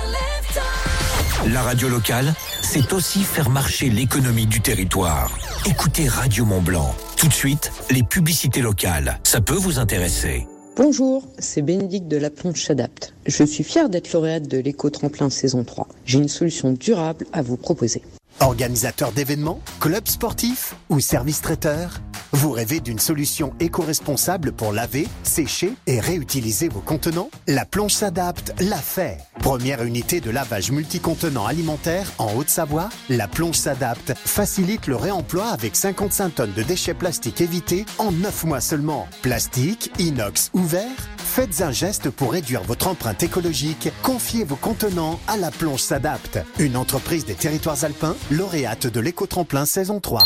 [1.51, 5.31] radio locale, c'est aussi faire marcher l'économie du territoire.
[5.65, 6.93] Écoutez Radio Mont Blanc.
[7.17, 9.19] Tout de suite, les publicités locales.
[9.23, 10.47] Ça peut vous intéresser.
[10.75, 13.13] Bonjour, c'est Bénédicte de la Planche Adapte.
[13.27, 15.87] Je suis fière d'être lauréate de l'éco-tremplin saison 3.
[16.05, 18.01] J'ai une solution durable à vous proposer.
[18.39, 22.01] Organisateur d'événements, club sportif ou service traiteur
[22.33, 27.29] Vous rêvez d'une solution éco-responsable pour laver, sécher et réutiliser vos contenants?
[27.47, 29.17] La plonge s'adapte, l'a fait.
[29.39, 35.75] Première unité de lavage multicontenant alimentaire en Haute-Savoie, la plonge s'adapte facilite le réemploi avec
[35.75, 39.07] 55 tonnes de déchets plastiques évités en 9 mois seulement.
[39.21, 40.89] Plastique, inox ou verre
[41.35, 43.89] Faites un geste pour réduire votre empreinte écologique.
[44.03, 46.37] Confiez vos contenants à la plonge s'adapte.
[46.59, 50.25] Une entreprise des territoires alpins, lauréate de l'éco-tremplin saison 3.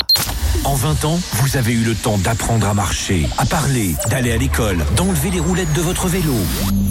[0.66, 4.38] En 20 ans, vous avez eu le temps d'apprendre à marcher, à parler, d'aller à
[4.38, 6.36] l'école, d'enlever les roulettes de votre vélo,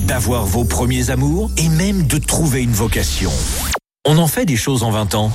[0.06, 3.30] d'avoir vos premiers amours et même de trouver une vocation.
[4.06, 5.30] On en fait des choses en 20 ans.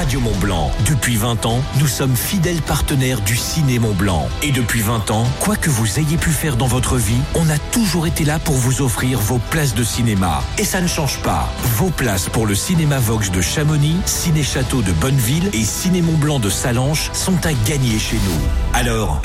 [0.00, 0.70] Radio Mont Blanc.
[0.88, 4.26] Depuis 20 ans, nous sommes fidèles partenaires du Ciné Mont Blanc.
[4.42, 7.58] Et depuis 20 ans, quoi que vous ayez pu faire dans votre vie, on a
[7.70, 10.42] toujours été là pour vous offrir vos places de cinéma.
[10.56, 11.52] Et ça ne change pas.
[11.76, 16.16] Vos places pour le cinéma Vox de Chamonix, Ciné Château de Bonneville et Ciné Mont
[16.16, 18.40] Blanc de Salanches sont à gagner chez nous.
[18.72, 19.20] Alors,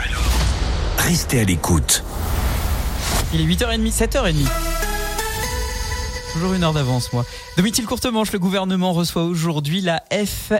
[0.97, 2.03] restez à l'écoute.
[3.33, 4.45] Il est 8h30, 7h30.
[6.33, 7.23] Toujours une heure d'avance, moi.
[7.57, 10.59] Domitil Courtemanche, le gouvernement reçoit aujourd'hui la FNSEA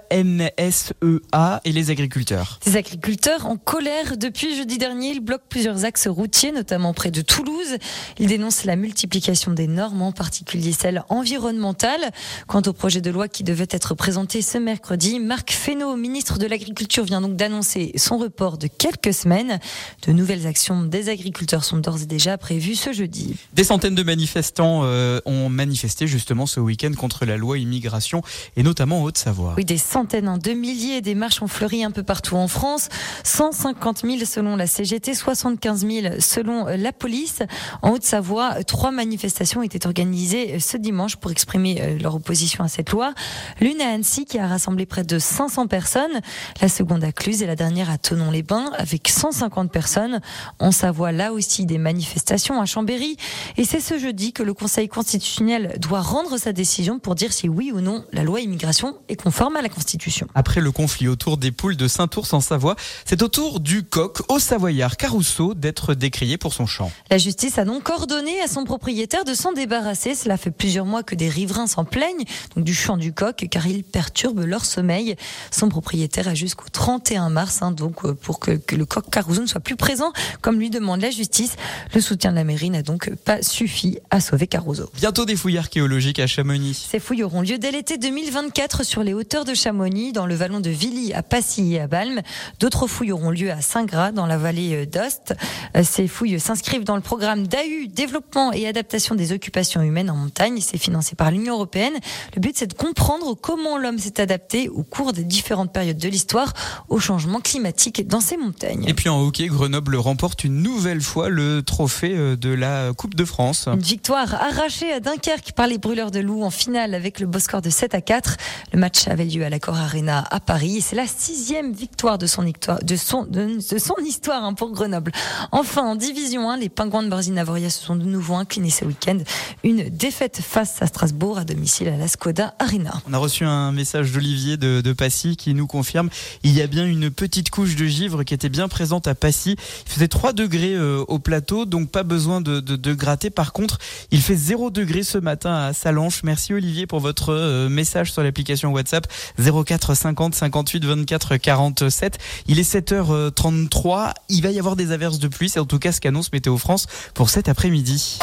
[1.66, 2.58] et les agriculteurs.
[2.64, 7.20] Ces agriculteurs en colère depuis jeudi dernier, ils bloquent plusieurs axes routiers, notamment près de
[7.20, 7.76] Toulouse.
[8.18, 12.12] Ils dénoncent la multiplication des normes, en particulier celles environnementales.
[12.48, 16.48] Quant au projet de loi qui devait être présenté ce mercredi, Marc Fesneau, ministre de
[16.48, 19.60] l'Agriculture, vient donc d'annoncer son report de quelques semaines.
[20.08, 23.36] De nouvelles actions des agriculteurs sont d'ores et déjà prévues ce jeudi.
[23.52, 28.22] Des centaines de manifestants euh, ont manifesté justement ce week-end contre la loi immigration
[28.56, 29.56] et notamment en Haute-Savoie.
[29.58, 32.90] Oui, des centaines, hein, de milliers, des marches ont fleuri un peu partout en France.
[33.24, 37.40] 150 000 selon la CGT, 75 000 selon la police.
[37.82, 42.68] En Haute-Savoie, trois manifestations étaient organisées euh, ce dimanche pour exprimer euh, leur opposition à
[42.68, 43.14] cette loi.
[43.62, 46.22] L'une à Annecy qui a rassemblé près de 500 personnes,
[46.62, 50.20] la seconde à Cluse et la dernière à Tonon-les-Bains avec 150 personnes.
[50.60, 53.18] En Savoie, là aussi des manifestations à Chambéry.
[53.58, 57.48] Et c'est ce jeudi que le Conseil constitutionnel doit rendre sa décision pour dire si
[57.48, 60.28] oui ou non la loi immigration est conforme à la Constitution.
[60.36, 64.20] Après le conflit autour des poules de Saint-Ours en Savoie, c'est au tour du coq
[64.28, 66.92] au Savoyard Carousseau d'être décrié pour son chant.
[67.10, 70.16] La justice a donc ordonné à son propriétaire de s'en débarrasser.
[70.16, 73.66] Cela fait plusieurs mois que des riverains s'en plaignent donc du chant du coq car
[73.68, 75.16] il perturbe leur sommeil.
[75.52, 79.42] Son propriétaire a jusqu'au 31 mars hein, donc euh, pour que, que, le coq Carousseau
[79.42, 80.12] ne soit plus présent
[80.42, 81.56] comme lui demande la justice.
[81.94, 84.90] Le soutien de la mairie n'a donc pas suffi à sauver Carousseau.
[84.96, 86.65] Bientôt des fouilles archéologiques à Chamonix.
[86.74, 90.60] Ces fouilles auront lieu dès l'été 2024 sur les hauteurs de Chamonix, dans le vallon
[90.60, 92.22] de Villy, à Passy et à Balme.
[92.60, 95.36] D'autres fouilles auront lieu à Saint-Gras, dans la vallée d'Ost.
[95.84, 100.60] Ces fouilles s'inscrivent dans le programme DAU, développement et adaptation des occupations humaines en montagne.
[100.62, 101.94] C'est financé par l'Union européenne.
[102.36, 106.10] Le but, c'est de comprendre comment l'homme s'est adapté au cours des différentes périodes de
[106.10, 106.54] l'histoire
[106.90, 108.86] au changement climatique dans ces montagnes.
[108.88, 113.26] Et puis en hockey, Grenoble remporte une nouvelle fois le trophée de la Coupe de
[113.26, 113.68] France.
[113.68, 117.40] Une victoire arrachée à Dunkerque par les brûleurs de loups en finale avec le beau
[117.40, 118.38] score de 7 à 4.
[118.74, 122.26] Le match avait lieu à l'Accor Arena à Paris et c'est la sixième victoire de
[122.26, 125.12] son, histoire, hein, pour Grenoble.
[125.52, 129.18] Enfin, en division 1, les Pingouins de Barzine-Navoria se sont de nouveau inclinés ce week-end.
[129.64, 133.02] Une défaite face à Strasbourg à domicile à la Skoda Arena.
[133.08, 136.10] On a reçu un message d'Olivier de, de, Passy qui nous confirme
[136.44, 139.56] il y a bien une petite couche de givre qui était bien présente à Passy.
[139.86, 143.30] Il faisait 3 degrés euh, au plateau, donc pas besoin de, gratter.
[143.30, 143.80] Par contre,
[144.12, 146.24] il fait 0 degrés ce matin à Salanches.
[146.54, 149.08] Olivier pour votre euh, message sur l'application WhatsApp
[149.40, 152.18] 04 50 58 24 47.
[152.48, 154.14] Il est 7h33.
[154.30, 155.50] Il va y avoir des averses de pluie.
[155.50, 158.20] C'est en tout cas ce qu'annonce Météo France pour cet après-midi.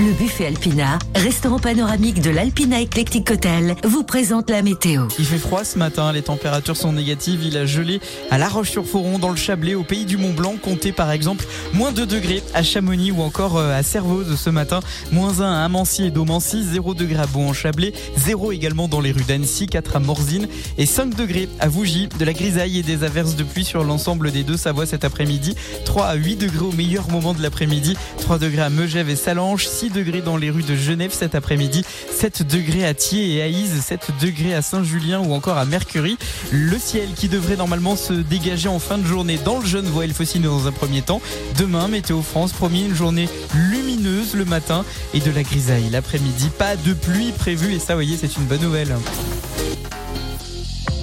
[0.00, 5.08] Le buffet Alpina, restaurant panoramique de l'Alpina Eclectic Hotel, vous présente la météo.
[5.18, 7.40] Il fait froid ce matin, les températures sont négatives.
[7.42, 10.54] Il a gelé à La Roche-sur-Foron, dans le Chablais, au pays du Mont-Blanc.
[10.62, 14.78] Comptez par exemple moins 2 degrés à Chamonix ou encore à Servoz ce matin.
[15.10, 19.24] Moins 1 à Amancy et Domancy, 0 degrés à Beau-en-Chablais, 0 également dans les rues
[19.26, 22.08] d'Annecy, 4 à Morzine et 5 degrés à Vougy.
[22.20, 25.56] De la grisaille et des averses de pluie sur l'ensemble des deux Savoies cet après-midi.
[25.86, 27.96] 3 à 8 degrés au meilleur moment de l'après-midi.
[28.20, 31.84] 3 degrés à Megève et Salange, 6 degrés dans les rues de Genève cet après-midi,
[32.10, 36.18] 7 degrés à Thiers et à Ise, 7 degrés à Saint-Julien ou encore à Mercury.
[36.52, 40.08] Le ciel qui devrait normalement se dégager en fin de journée dans le Genevois et
[40.08, 41.20] le Faucine dans un premier temps.
[41.58, 46.50] Demain, Météo France promis une journée lumineuse le matin et de la grisaille l'après-midi.
[46.58, 48.94] Pas de pluie prévue et ça, voyez, c'est une bonne nouvelle.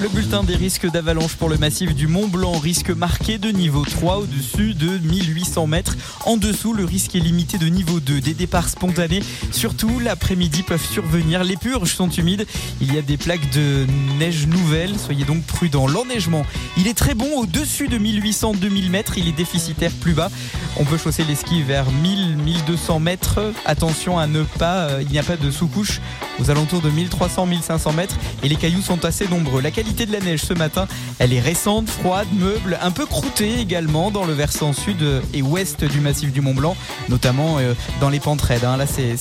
[0.00, 3.84] Le bulletin des risques d'avalanche pour le massif du Mont Blanc, risque marqué de niveau
[3.84, 5.94] 3 au-dessus de 1800 mètres.
[6.24, 8.22] En dessous, le risque est limité de niveau 2.
[8.22, 9.22] Des départs spontanés,
[9.52, 11.44] surtout l'après-midi, peuvent survenir.
[11.44, 12.46] Les purges sont humides.
[12.80, 13.84] Il y a des plaques de
[14.18, 14.98] neige nouvelles.
[14.98, 15.86] Soyez donc prudents.
[15.86, 16.46] L'enneigement,
[16.78, 19.18] il est très bon au-dessus de 1800-2000 mètres.
[19.18, 20.30] Il est déficitaire plus bas.
[20.78, 23.52] On peut chausser les skis vers 1000-1200 mètres.
[23.66, 26.00] Attention à ne pas, euh, il n'y a pas de sous-couche
[26.40, 28.16] aux alentours de 1300-1500 mètres.
[28.42, 29.60] Et les cailloux sont assez nombreux.
[29.94, 30.86] De la neige ce matin,
[31.18, 35.84] elle est récente, froide, meuble, un peu croûtée également dans le versant sud et ouest
[35.84, 36.76] du massif du Mont Blanc,
[37.08, 38.64] notamment euh, dans les pentes raides.
[38.64, 38.76] hein.
[38.76, 39.16] Là, c'est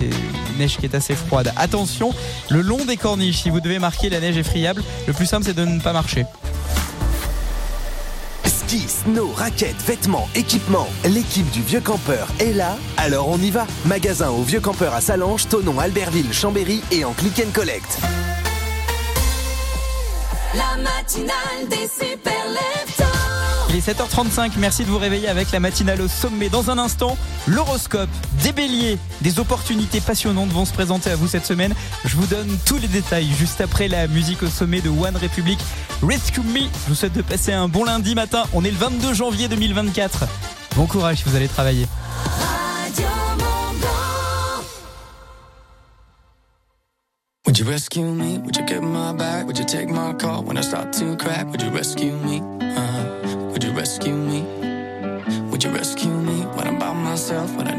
[0.00, 1.52] une neige qui est assez froide.
[1.56, 2.12] Attention,
[2.50, 4.82] le long des corniches, si vous devez marquer, la neige est friable.
[5.06, 6.24] Le plus simple, c'est de ne pas marcher.
[8.44, 10.88] Ski, snow, raquettes, vêtements, équipements.
[11.04, 13.66] L'équipe du Vieux Campeur est là, alors on y va.
[13.84, 17.98] Magasin au Vieux Campeur à Salange, Tonon, Albertville, Chambéry et en click and collect.
[20.54, 22.32] La matinale des super.
[23.72, 26.50] Il est 7h35, merci de vous réveiller avec la matinale au sommet.
[26.50, 28.10] Dans un instant, l'horoscope,
[28.42, 31.72] des béliers, des opportunités passionnantes vont se présenter à vous cette semaine.
[32.04, 35.58] Je vous donne tous les détails juste après la musique au sommet de One Republic.
[36.02, 38.42] Rescue Me, je vous souhaite de passer un bon lundi matin.
[38.52, 40.24] On est le 22 janvier 2024.
[40.76, 41.86] Bon courage si vous allez travailler.
[42.84, 43.06] Radio
[47.62, 48.38] you rescue me?
[48.38, 49.46] Would you get my back?
[49.46, 51.46] Would you take my call when I start to crack?
[51.46, 52.40] Would you rescue me?
[52.60, 54.42] Uh, would you rescue me?
[55.50, 57.54] Would you rescue me when I'm by myself?
[57.56, 57.78] When I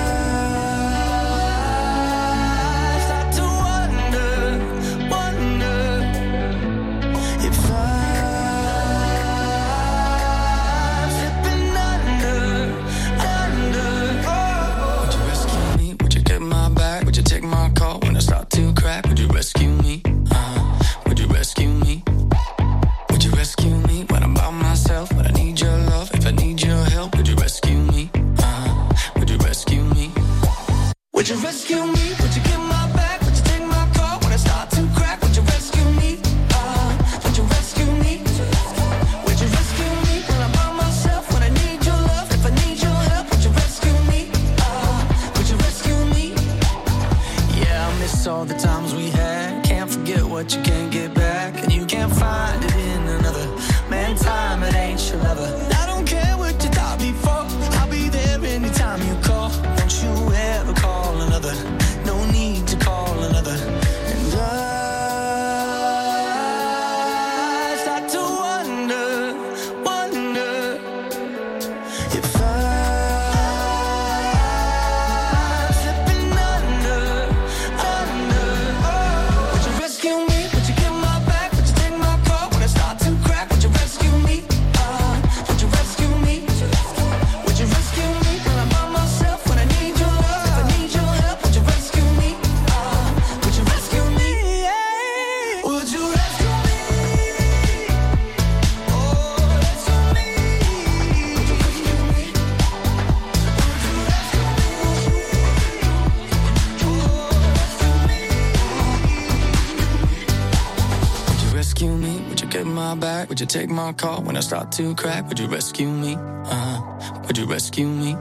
[113.51, 115.27] take my call when I start to crack?
[115.27, 116.15] Would you rescue me?
[116.17, 116.81] Uh,
[117.27, 118.15] would you rescue me?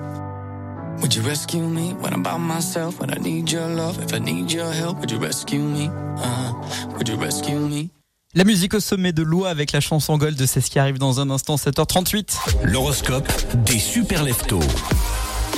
[1.00, 3.00] Would you rescue me when I'm by myself?
[3.00, 5.88] When I need your love, if I need your help, would you rescue me?
[6.18, 6.52] Uh,
[6.96, 7.90] would you rescue me?
[8.34, 11.20] La musique au sommet de l'eau avec la chanson Gold, c'est ce qui arrive dans
[11.20, 12.64] un instant, 7h38.
[12.64, 13.28] L'horoscope
[13.64, 14.60] des super leftos.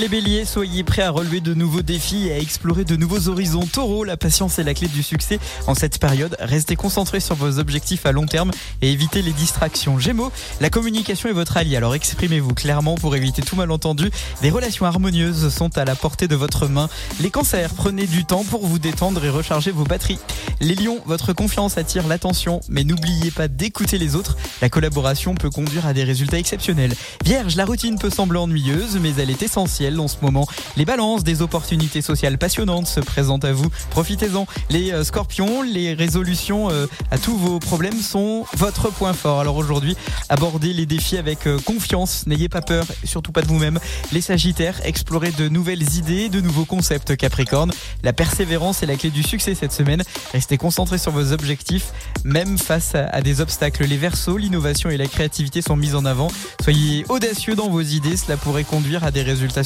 [0.01, 3.67] Les béliers, soyez prêts à relever de nouveaux défis et à explorer de nouveaux horizons.
[3.67, 5.39] Taureau, la patience est la clé du succès
[5.69, 6.37] en cette période.
[6.41, 10.01] Restez concentrés sur vos objectifs à long terme et évitez les distractions.
[10.01, 14.11] Gémeaux, la communication est votre allié, alors exprimez-vous clairement pour éviter tout malentendu.
[14.41, 16.89] Des relations harmonieuses sont à la portée de votre main.
[17.21, 20.19] Les cancers, prenez du temps pour vous détendre et recharger vos batteries.
[20.61, 24.37] Les lions, votre confiance attire l'attention, mais n'oubliez pas d'écouter les autres.
[24.63, 26.95] La collaboration peut conduire à des résultats exceptionnels.
[27.25, 30.47] Vierge, la routine peut sembler ennuyeuse, mais elle est essentielle en ce moment.
[30.77, 33.69] Les balances, des opportunités sociales passionnantes se présentent à vous.
[33.91, 34.47] Profitez-en.
[34.71, 39.41] Les euh, scorpions, les résolutions euh, à tous vos problèmes sont votre point fort.
[39.41, 39.97] Alors aujourd'hui,
[40.29, 42.27] abordez les défis avec euh, confiance.
[42.27, 43.81] N'ayez pas peur, surtout pas de vous-même.
[44.13, 47.73] Les sagittaires, explorez de nouvelles idées, de nouveaux concepts capricorne.
[48.05, 50.03] La persévérance est la clé du succès cette semaine.
[50.33, 51.93] Restez concentrés sur vos objectifs,
[52.25, 53.85] même face à, des obstacles.
[53.85, 56.29] Les versos, l'innovation et la créativité sont mises en avant.
[56.63, 59.65] Soyez audacieux dans vos idées, cela pourrait conduire à des résultats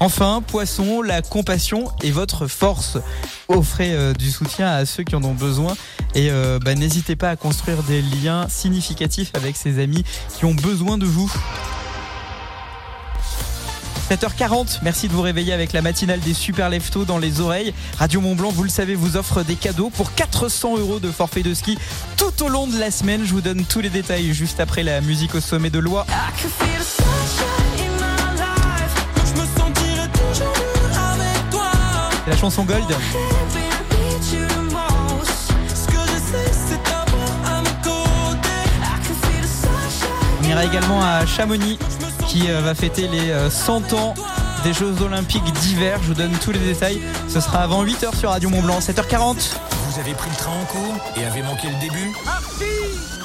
[0.00, 2.98] Enfin, poisson, la compassion est votre force.
[3.48, 5.74] Offrez euh, du soutien à ceux qui en ont besoin
[6.14, 10.04] et euh, bah, n'hésitez pas à construire des liens significatifs avec ces amis
[10.36, 11.32] qui ont besoin de vous.
[14.10, 17.72] 7h40, merci de vous réveiller avec la matinale des super leftos dans les oreilles.
[17.98, 21.42] Radio Mont Blanc, vous le savez, vous offre des cadeaux pour 400 euros de forfait
[21.42, 21.78] de ski
[22.18, 23.24] tout au long de la semaine.
[23.24, 26.06] Je vous donne tous les détails juste après la musique au sommet de loi.
[32.42, 32.82] Chanson Gold.
[40.40, 41.78] On ira également à Chamonix
[42.26, 44.14] qui euh, va fêter les euh, 100 ans
[44.64, 46.00] des Jeux Olympiques d'hiver.
[46.02, 47.00] Je vous donne tous les détails.
[47.28, 49.36] Ce sera avant 8h sur Radio Mont Blanc, 7h40.
[49.90, 52.10] Vous avez pris le train en cours et avez manqué le début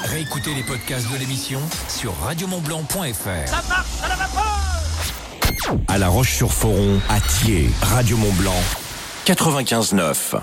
[0.04, 1.58] Réécoutez les podcasts de l'émission
[1.88, 3.48] sur radiomontblanc.fr.
[3.48, 8.54] Ça marche à la vapeur À La Roche-sur-Foron, à Thiers, Radio Mont-Blanc,
[9.28, 10.40] 95.9.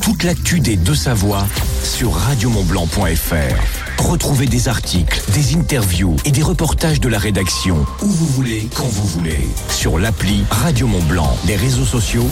[0.00, 1.46] Toute l'actu des Deux-Savoies
[1.82, 4.02] sur radiomontblanc.fr.
[4.02, 8.88] Retrouvez des articles, des interviews et des reportages de la rédaction où vous voulez, quand
[8.88, 9.46] vous voulez.
[9.68, 12.30] Sur l'appli Radio Mont-Blanc, les réseaux sociaux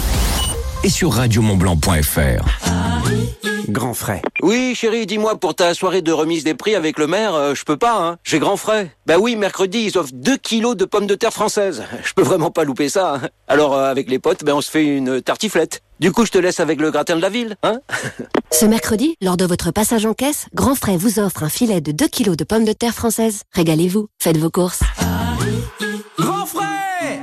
[0.86, 2.46] et sur radiomontblanc.fr.
[3.68, 4.22] Grand frais.
[4.40, 7.64] Oui, chérie, dis-moi, pour ta soirée de remise des prix avec le maire, euh, je
[7.64, 8.18] peux pas, hein.
[8.22, 8.92] J'ai grand frais.
[9.04, 11.82] Bah oui, mercredi, ils offrent 2 kilos de pommes de terre françaises.
[12.04, 13.14] Je peux vraiment pas louper ça.
[13.16, 13.28] hein.
[13.48, 15.82] Alors, euh, avec les potes, ben, on se fait une tartiflette.
[15.98, 17.80] Du coup, je te laisse avec le gratin de la ville, hein
[18.52, 21.90] Ce mercredi, lors de votre passage en caisse, Grand Frais vous offre un filet de
[21.90, 23.42] 2 kilos de pommes de terre françaises.
[23.54, 24.82] Régalez-vous, faites vos courses.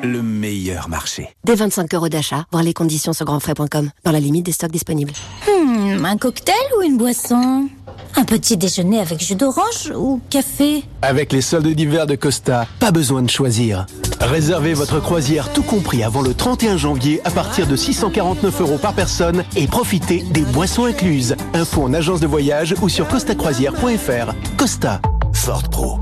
[0.03, 1.29] Le meilleur marché.
[1.45, 5.13] Dès 25 euros d'achat, voir les conditions sur grandfrais.com, dans la limite des stocks disponibles.
[5.47, 7.69] Hmm, un cocktail ou une boisson?
[8.17, 10.83] Un petit déjeuner avec jus d'orange ou café?
[11.01, 13.85] Avec les soldes d'hiver de Costa, pas besoin de choisir.
[14.19, 18.93] Réservez votre croisière tout compris avant le 31 janvier à partir de 649 euros par
[18.95, 21.37] personne et profitez des boissons incluses.
[21.53, 24.33] Info en agence de voyage ou sur costacroisière.fr.
[24.57, 24.99] Costa.
[25.31, 25.97] Ford Pro.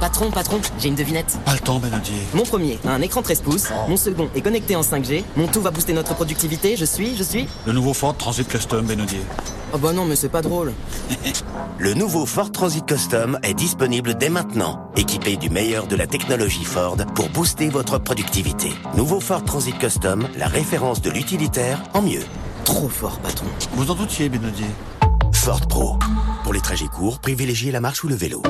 [0.00, 1.38] Patron, patron, j'ai une devinette.
[1.44, 2.14] Pas le temps, Benadier.
[2.32, 5.60] Mon premier a un écran 13 pouces, mon second est connecté en 5G, mon tout
[5.60, 7.48] va booster notre productivité, je suis, je suis...
[7.66, 9.20] Le nouveau Ford Transit Custom, Benadier.
[9.72, 10.72] Oh bah non, mais c'est pas drôle.
[11.78, 14.88] Le nouveau Ford Transit Custom est disponible dès maintenant.
[14.96, 18.70] Équipé du meilleur de la technologie Ford pour booster votre productivité.
[18.96, 22.22] Nouveau Ford Transit Custom, la référence de l'utilitaire en mieux.
[22.64, 23.46] Trop fort, patron.
[23.72, 24.66] Vous en doutiez, Benadier.
[25.32, 25.98] Ford Pro.
[26.44, 28.42] Pour les trajets courts, privilégiez la marche ou le vélo.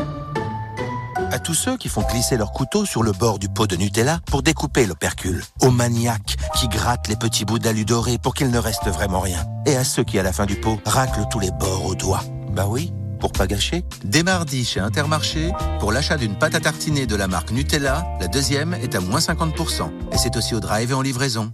[1.30, 4.20] À tous ceux qui font glisser leur couteau sur le bord du pot de Nutella
[4.26, 5.44] pour découper l'opercule.
[5.60, 9.44] Aux maniaques qui grattent les petits bouts d'alu doré pour qu'il ne reste vraiment rien.
[9.66, 12.22] Et à ceux qui, à la fin du pot, raclent tous les bords au doigt.
[12.52, 13.84] Bah oui, pour pas gâcher.
[14.04, 18.28] Dès mardi chez Intermarché, pour l'achat d'une pâte à tartiner de la marque Nutella, la
[18.28, 19.90] deuxième est à moins 50%.
[20.12, 21.52] Et c'est aussi au drive et en livraison.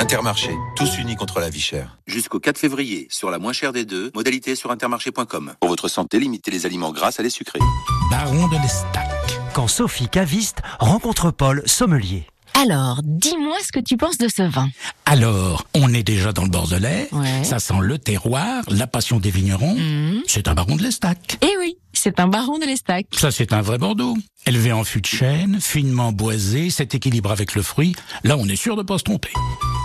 [0.00, 1.98] Intermarché, tous unis contre la vie chère.
[2.06, 5.54] Jusqu'au 4 février, sur la moins chère des deux, modalité sur intermarché.com.
[5.58, 7.58] Pour votre santé, limitez les aliments gras à les sucrés.
[8.08, 9.08] Baron de l'Estac.
[9.54, 12.28] Quand Sophie Caviste rencontre Paul Sommelier.
[12.54, 14.68] Alors, dis-moi ce que tu penses de ce vin.
[15.06, 17.08] Alors, on est déjà dans le Bordelais.
[17.12, 17.44] Ouais.
[17.44, 19.74] Ça sent le terroir, la passion des vignerons.
[19.74, 20.22] Mhm.
[20.26, 21.38] C'est un baron de l'Estac.
[21.40, 23.06] Eh oui, c'est un baron de l'Estac.
[23.12, 24.16] Ça, c'est un vrai Bordeaux.
[24.46, 27.94] Élevé en fût de chêne, finement boisé, cet équilibre avec le fruit.
[28.24, 29.32] Là, on est sûr de pas se tromper.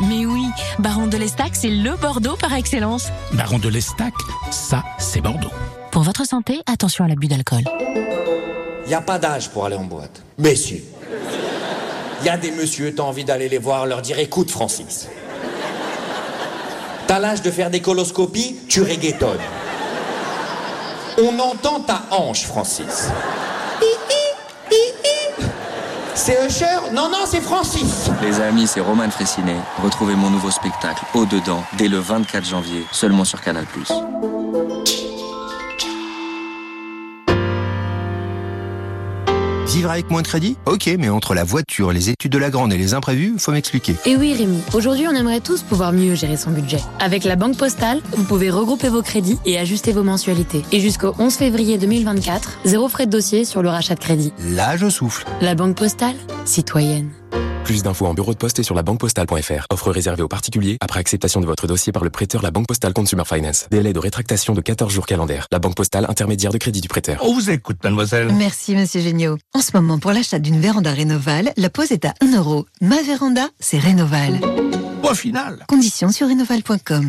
[0.07, 0.45] Mais oui,
[0.79, 3.07] baron de l'Estac, c'est le Bordeaux par excellence.
[3.33, 4.13] Baron de l'Estac,
[4.51, 5.51] ça, c'est Bordeaux.
[5.91, 7.63] Pour votre santé, attention à l'abus d'alcool.
[8.85, 10.23] Il n'y a pas d'âge pour aller en boîte.
[10.37, 10.81] Mais si.
[12.23, 15.09] Il y a des messieurs, t'as envie d'aller les voir, leur dire écoute Francis.
[17.05, 19.41] T'as l'âge de faire des coloscopies, tu reggaetonnes.
[21.21, 23.09] On entend ta hanche, Francis.
[26.15, 26.93] C'est Usher?
[26.93, 28.09] Non, non, c'est Francis.
[28.21, 29.57] Les amis, c'est Roman Fressinet.
[29.83, 33.65] Retrouvez mon nouveau spectacle, Au-dedans, dès le 24 janvier, seulement sur Canal+.
[39.73, 42.71] Vivre avec moins de crédit Ok, mais entre la voiture, les études de la grande
[42.73, 43.95] et les imprévus, faut m'expliquer.
[44.05, 46.77] Et oui Rémi, aujourd'hui on aimerait tous pouvoir mieux gérer son budget.
[46.99, 50.61] Avec la Banque Postale, vous pouvez regrouper vos crédits et ajuster vos mensualités.
[50.71, 54.31] Et jusqu'au 11 février 2024, zéro frais de dossier sur le rachat de crédit.
[54.51, 55.25] Là, je souffle.
[55.41, 57.09] La Banque Postale, citoyenne.
[57.63, 59.67] Plus d'infos en bureau de poste et sur la banquepostale.fr.
[59.71, 62.91] Offre réservée aux particuliers après acceptation de votre dossier par le prêteur La Banque Postale
[62.93, 63.67] Consumer Finance.
[63.71, 65.47] Délai de rétractation de 14 jours calendaires.
[65.49, 67.19] La Banque Postale intermédiaire de crédit du prêteur.
[67.23, 68.33] On vous écoute, mademoiselle.
[68.33, 69.37] Merci, monsieur Géniaud.
[69.53, 72.65] En ce moment, pour l'achat d'une véranda Rénoval, la pose est à 1 euro.
[72.81, 74.41] Ma véranda, c'est Rénoval.
[75.03, 75.63] Au final.
[75.69, 77.07] Conditions sur rénoval.com.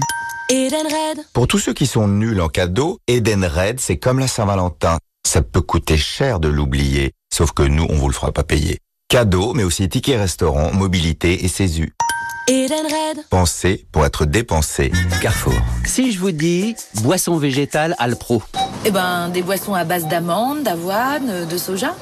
[0.50, 1.24] Edenred.
[1.32, 4.98] Pour tous ceux qui sont nuls en cadeau, Edenred, c'est comme la Saint-Valentin.
[5.26, 8.78] Ça peut coûter cher de l'oublier, sauf que nous, on vous le fera pas payer.
[9.14, 11.94] Cadeau, mais aussi tickets restaurant, mobilité et CESU.
[12.46, 13.24] Edenred.
[13.30, 14.92] Pensez pour être dépensé.
[15.22, 15.54] Carrefour.
[15.86, 18.42] Si je vous dis boisson végétale Alpro.
[18.84, 21.94] Eh ben, des boissons à base d'amandes, d'avoine, de soja.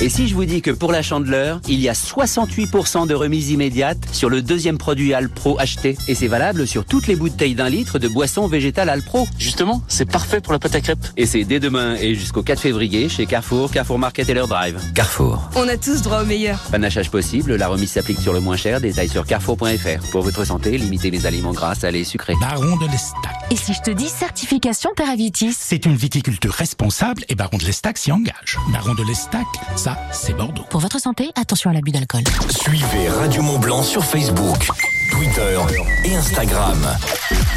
[0.00, 3.50] Et si je vous dis que pour la chandeleur, il y a 68% de remise
[3.50, 5.96] immédiate sur le deuxième produit Alpro acheté.
[6.08, 9.26] Et c'est valable sur toutes les bouteilles d'un litre de boisson végétale Alpro.
[9.38, 11.06] Justement, c'est parfait pour la pâte à crêpes.
[11.18, 14.80] Et c'est dès demain et jusqu'au 4 février chez Carrefour, Carrefour Market et leur drive.
[14.94, 15.50] Carrefour.
[15.54, 16.58] On a tous droit au meilleur.
[16.70, 19.81] Panachage possible, la remise s'applique sur le moins cher, détail sur carrefour.fr.
[20.10, 22.34] Pour votre santé, limitez les aliments gras, salés, sucrés.
[22.40, 23.32] Baron de l'Estac.
[23.50, 27.98] Et si je te dis certification Terravitis C'est une viticulture responsable et Baron de l'Estac
[27.98, 28.58] s'y engage.
[28.72, 30.64] Baron de l'Estac, ça, c'est Bordeaux.
[30.70, 32.22] Pour votre santé, attention à l'abus d'alcool.
[32.50, 34.68] Suivez Radio Mont Blanc sur Facebook,
[35.10, 35.58] Twitter
[36.04, 36.78] et Instagram.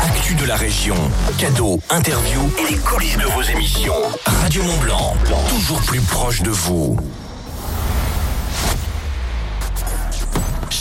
[0.02, 0.96] Actu de la région,
[1.38, 3.94] cadeaux, interviews et les coulisses de vos émissions.
[4.26, 5.14] Radio Mont Blanc,
[5.50, 6.98] toujours plus proche de vous.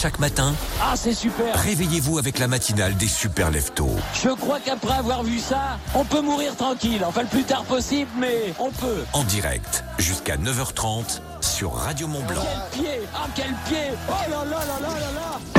[0.04, 3.96] Chaque matin, Ah, c'est super réveillez-vous avec la matinale des super leftos.
[4.22, 7.02] Je crois qu'après avoir vu ça, on peut mourir tranquille.
[7.06, 9.02] Enfin, le plus tard possible, mais on peut.
[9.14, 12.44] En direct, jusqu'à 9h30 sur Radio Mont Blanc.
[12.70, 15.53] Quel pied Ah, quel pied Oh là là là là là là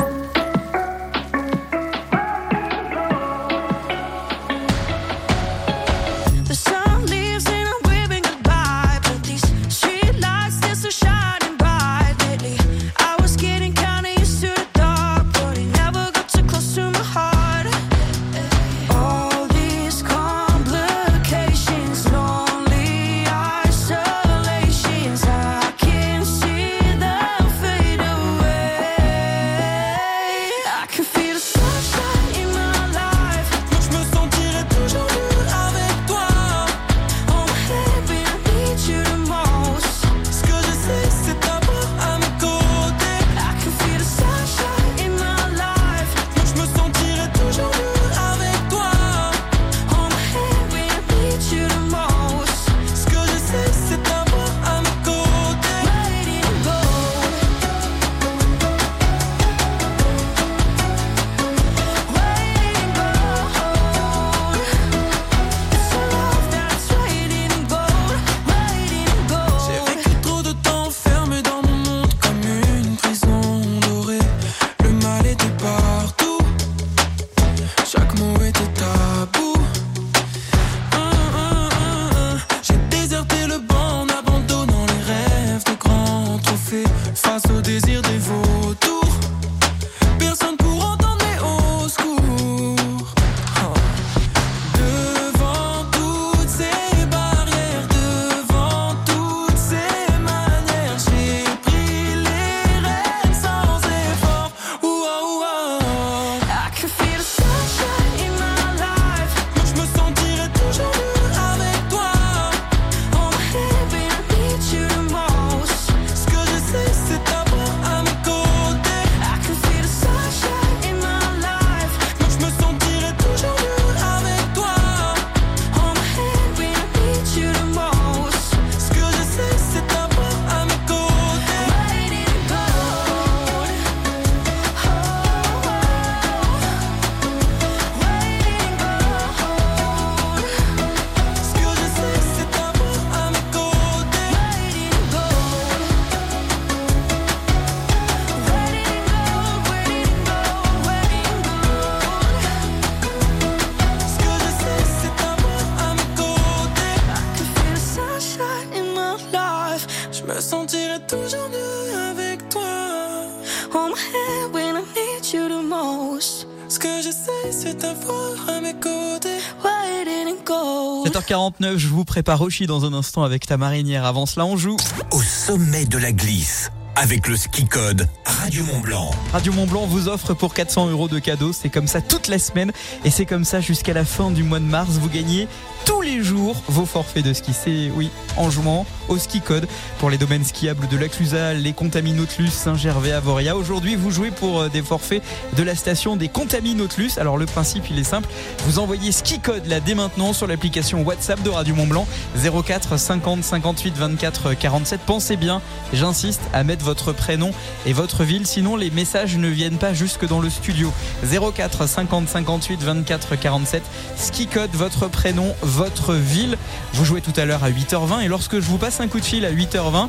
[171.60, 174.06] Je vous prépare Oshi dans un instant avec ta marinière.
[174.06, 174.78] Avant cela, on joue.
[175.12, 179.12] Au sommet de la glisse avec le ski code Radio Mont Blanc.
[179.32, 181.54] Radio Mont Blanc vous offre pour 400 euros de cadeaux.
[181.54, 182.72] C'est comme ça toute la semaine
[183.04, 184.92] et c'est comme ça jusqu'à la fin du mois de mars.
[184.94, 185.48] Vous gagnez
[185.86, 187.54] tous les jours vos forfaits de ski.
[187.54, 189.68] C'est oui, en jouant au ski code
[190.00, 193.56] pour les domaines skiables de la Clusaz, les Contamis Nautilus, Saint-Gervais, Avoria.
[193.56, 195.24] Aujourd'hui, vous jouez pour euh, des forfaits
[195.56, 197.12] de la station des Contamis Nautilus.
[197.18, 198.28] Alors le principe, il est simple.
[198.66, 202.98] Vous envoyez ski code là dès maintenant sur l'application WhatsApp de Radio Mont Blanc 04
[202.98, 205.02] 50 58 24 47.
[205.06, 205.62] Pensez bien,
[205.94, 207.52] j'insiste, à mettre votre prénom
[207.86, 210.92] et votre ville, sinon les messages ne viennent pas jusque dans le studio.
[211.24, 213.84] 04 50 58 24 47.
[214.18, 216.58] Ski code, votre prénom, votre ville.
[216.94, 219.26] Vous jouez tout à l'heure à 8h20 et lorsque je vous passe un coup de
[219.26, 220.08] fil à 8h20,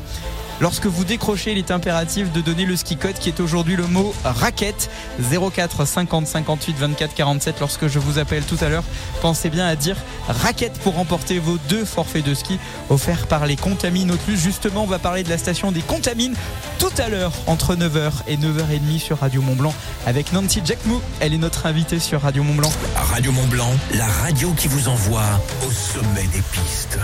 [0.59, 3.85] Lorsque vous décrochez, il est impératif de donner le ski code qui est aujourd'hui le
[3.85, 4.89] mot raquette
[5.19, 7.59] 04 50 58 24 47.
[7.59, 8.83] Lorsque je vous appelle tout à l'heure,
[9.21, 9.97] pensez bien à dire
[10.27, 14.37] raquette pour remporter vos deux forfaits de ski offerts par les Contamines Autlus.
[14.37, 16.35] Justement, on va parler de la station des Contamines
[16.79, 19.73] tout à l'heure entre 9h et 9h30 sur Radio Mont Blanc
[20.07, 21.01] avec Nancy Jackmou.
[21.19, 22.71] Elle est notre invitée sur Radio Mont Blanc.
[22.95, 25.23] Radio Mont Blanc, la radio qui vous envoie
[25.67, 26.97] au sommet des pistes.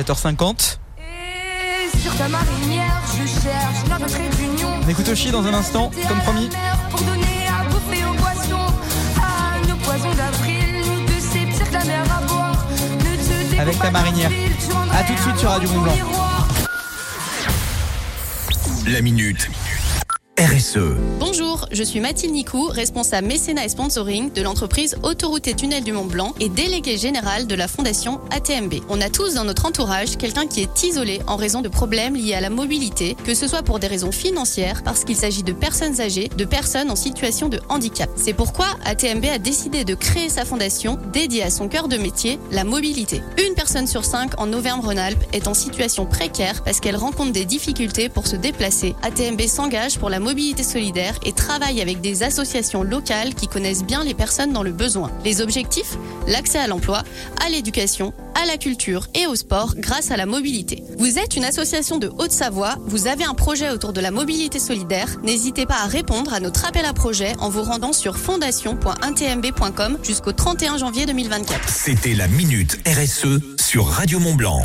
[0.00, 0.83] 7h50.
[2.04, 4.68] Sur ta marinière, je cherche notre trait d'union.
[4.84, 6.50] On écoute Oshi dans un instant, comme promis.
[6.90, 8.74] Pour donner à bouffer aux poissons,
[9.16, 12.66] à nos poisons d'avril, nous deux c'est pire que la mer à boire.
[12.98, 14.30] Ne te découpe Avec ta marinière.
[14.92, 15.94] A tout de suite sur Radio Mont Blanc.
[18.86, 19.48] La minute
[20.36, 20.78] RSE.
[21.20, 25.92] Bonjour, je suis Mathilde Nicou, responsable mécénat et sponsoring de l'entreprise Autoroute et Tunnel du
[25.92, 28.74] Mont Blanc et déléguée générale de la fondation ATMB.
[28.88, 32.34] On a tous dans notre entourage quelqu'un qui est isolé en raison de problèmes liés
[32.34, 36.00] à la mobilité, que ce soit pour des raisons financières, parce qu'il s'agit de personnes
[36.00, 38.10] âgées, de personnes en situation de handicap.
[38.16, 42.40] C'est pourquoi ATMB a décidé de créer sa fondation dédiée à son cœur de métier,
[42.50, 43.22] la mobilité.
[43.46, 48.08] Une personne sur cinq en Auvergne-Rhône-Alpes est en situation précaire parce qu'elle rencontre des difficultés
[48.08, 48.96] pour se déplacer.
[49.02, 54.02] ATMB s'engage pour la mobilité solidaire et travaille avec des associations locales qui connaissent bien
[54.02, 55.12] les personnes dans le besoin.
[55.24, 55.96] Les objectifs?
[56.26, 57.04] L'accès à l'emploi,
[57.44, 60.82] à l'éducation, à la culture et au sport grâce à la mobilité.
[60.98, 65.18] Vous êtes une association de Haute-Savoie, vous avez un projet autour de la mobilité solidaire,
[65.22, 70.32] n'hésitez pas à répondre à notre appel à projet en vous rendant sur fondation.intmb.com jusqu'au
[70.32, 71.68] 31 janvier 2024.
[71.68, 74.62] C'était la minute RSE sur Radio Mont Blanc.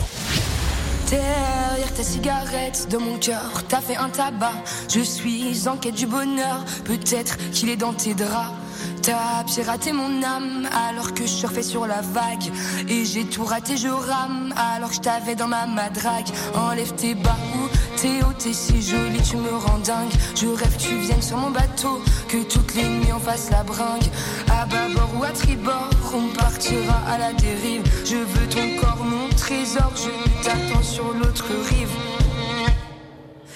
[1.10, 4.54] Derrière ta cigarette, de mon cœur, t'as fait un tabac.
[4.94, 8.59] Je suis en quête du bonheur, peut-être qu'il est dans tes draps.
[9.02, 12.52] T'as piraté mon âme alors que je surfais sur la vague.
[12.88, 16.28] Et j'ai tout raté, je rame alors que je t'avais dans ma madrague.
[16.56, 17.68] Enlève tes bas ou
[17.98, 20.12] t'es haut, t'es si jolie, tu me rends dingue.
[20.36, 23.64] Je rêve que tu viennes sur mon bateau, que toutes les nuits on fasse la
[23.64, 24.10] bringue.
[24.52, 27.84] À bâbord ou à tribord, on partira à la dérive.
[28.06, 31.90] Je veux ton corps, mon trésor, je t'attends sur l'autre rive.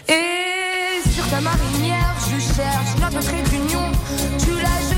[0.07, 3.91] Et sur ta marinière, je cherche notre trait d'union.
[4.39, 4.92] Tu la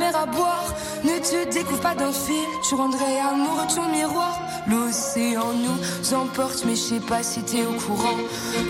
[0.00, 0.74] à boire.
[1.04, 4.40] Ne te découvre pas d'un fil, tu rendrais amoureux ton miroir.
[4.66, 8.16] L'océan nous emporte, mais je sais pas si t'es au courant.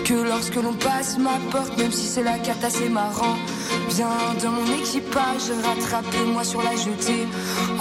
[0.03, 3.37] Que lorsque l'on passe ma porte, même si c'est la carte assez marrant.
[3.89, 4.07] Viens
[4.43, 7.25] dans mon équipage, rattrapez-moi sur la jetée.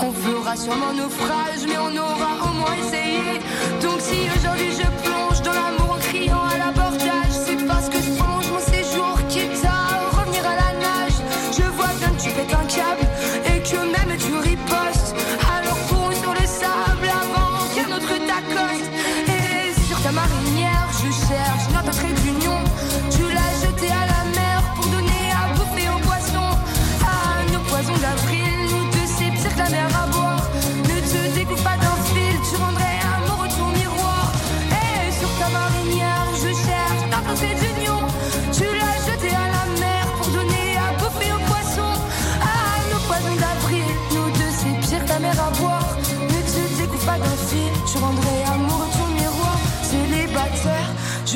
[0.01, 3.41] On fera sûrement naufrage, mais on aura au moins essayé.
[3.83, 5.42] Donc si aujourd'hui je plonge
[21.13, 21.72] marinière,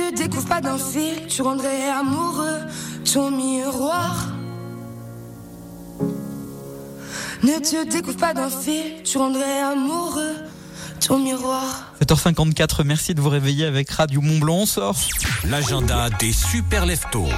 [0.00, 2.60] Ne te découvre pas d'un fil, tu rendrais amoureux
[3.12, 4.28] ton miroir.
[7.42, 10.36] Ne te découvre pas d'un fait, tu rendrais amoureux
[11.06, 11.92] ton miroir.
[12.00, 14.60] 7h54, merci de vous réveiller avec Radio Mont Blanc.
[14.60, 14.96] On sort.
[15.44, 17.28] L'agenda des super leftos.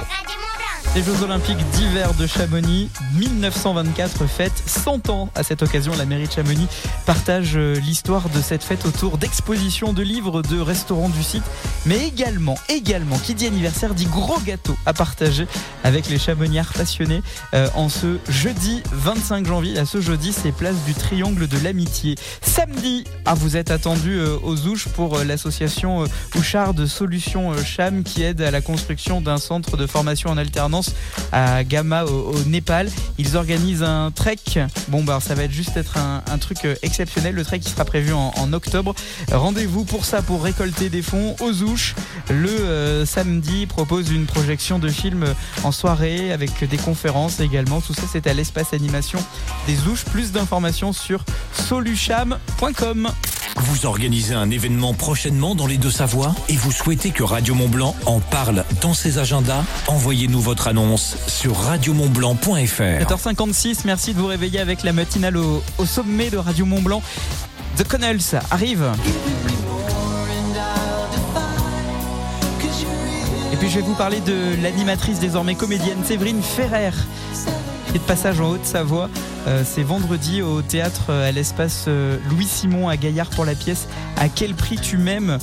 [0.95, 5.27] Les Jeux Olympiques d'hiver de Chamonix 1924 fête 100 ans.
[5.33, 6.67] À cette occasion, la mairie de Chamonix
[7.07, 11.41] partage euh, l'histoire de cette fête autour d'expositions de livres, de restaurants du site,
[11.87, 15.47] mais également, également, qui dit anniversaire dit gros gâteau à partager
[15.83, 17.23] avec les Chamoniards passionnés
[17.55, 19.79] euh, en ce jeudi 25 janvier.
[19.79, 22.13] À ce jeudi, c'est place du Triangle de l'Amitié.
[22.43, 26.03] Samedi, ah, vous êtes attendus euh, aux Ouches pour l'association
[26.35, 30.82] Ouchard de Solutions Cham qui aide à la construction d'un centre de formation en alternance
[31.31, 32.89] à Gama au, Népal.
[33.17, 34.39] Ils organisent un trek.
[34.89, 37.35] Bon bah ça va être juste être un, truc euh, exceptionnel.
[37.35, 38.93] Le trek qui sera prévu en, en octobre.
[39.31, 41.95] Rendez-vous pour ça pour récolter des fonds aux Ouches.
[42.29, 45.25] Le euh, samedi propose une projection de films
[45.63, 47.81] en soirée avec des conférences également.
[47.81, 49.19] Tout ça c'est à l'espace animation
[49.67, 50.05] des Ouches.
[50.05, 51.23] Plus d'informations sur
[51.53, 53.09] solucham.com.
[53.57, 58.19] Vous organisez un événement prochainement dans les Deux-Savoies et vous souhaitez que Radio Mont-Blanc en
[58.19, 62.47] parle dans ses agendas Envoyez-nous votre annonce sur radiomontblanc.fr.
[62.47, 67.01] 7h56, merci de vous réveiller avec la matinale au, sommet de Radio Mont Blanc.
[67.77, 68.91] The Connells arrive.
[73.51, 76.91] Et puis je vais vous parler de l'animatrice désormais comédienne Séverine Ferrer
[77.93, 79.07] qui de passage en Haute-Savoie.
[79.47, 83.53] Euh, c'est vendredi au théâtre euh, à l'espace euh, Louis Simon à Gaillard pour la
[83.53, 83.87] pièce
[84.17, 85.37] À quel prix tu m'aimes?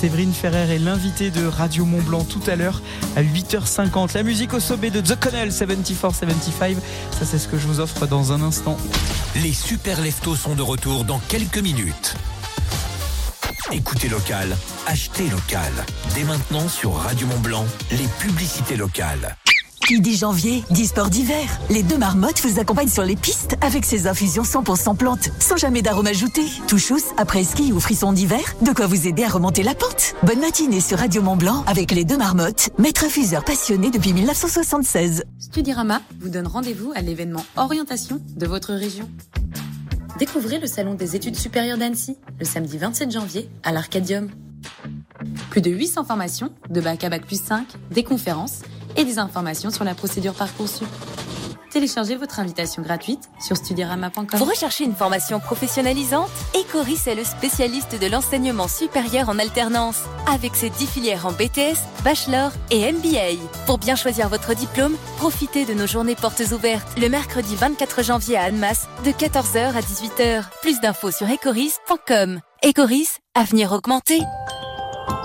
[0.00, 2.80] Séverine Ferrer est l'invitée de Radio Mont Blanc tout à l'heure
[3.16, 4.14] à 8h50.
[4.14, 6.76] La musique au sommet de The Connell 74-75.
[7.18, 8.76] Ça, c'est ce que je vous offre dans un instant.
[9.42, 12.14] Les super leftos sont de retour dans quelques minutes.
[13.72, 14.56] Écoutez local,
[14.86, 15.72] achetez local.
[16.14, 19.36] Dès maintenant sur Radio Mont Blanc, les publicités locales.
[19.86, 21.58] Qui dit janvier, dit sport d'hiver.
[21.68, 25.82] Les deux marmottes vous accompagnent sur les pistes avec ces infusions 100% plantes, sans jamais
[25.82, 26.42] d'arôme ajouté.
[26.68, 30.14] Touchous, après ski ou frisson d'hiver, de quoi vous aider à remonter la pente.
[30.22, 35.24] Bonne matinée sur Radio Mont Blanc avec les deux marmottes, maître infuseur passionné depuis 1976.
[35.40, 39.10] Studirama vous donne rendez-vous à l'événement Orientation de votre région.
[40.18, 44.30] Découvrez le Salon des études supérieures d'Annecy le samedi 27 janvier à l'Arcadium.
[45.50, 48.60] Plus de 800 formations, de bac à bac plus 5, des conférences
[48.96, 50.88] et des informations sur la procédure Parcoursup.
[51.72, 54.38] Téléchargez votre invitation gratuite sur studirama.com.
[54.38, 56.28] Vous recherchez une formation professionnalisante?
[56.54, 61.78] Ecoris est le spécialiste de l'enseignement supérieur en alternance, avec ses 10 filières en BTS,
[62.04, 63.40] Bachelor et MBA.
[63.64, 68.36] Pour bien choisir votre diplôme, profitez de nos journées portes ouvertes le mercredi 24 janvier
[68.36, 70.44] à Annemasse de 14h à 18h.
[70.60, 72.40] Plus d'infos sur ecoris.com.
[72.62, 74.20] Ecoris, avenir augmenté.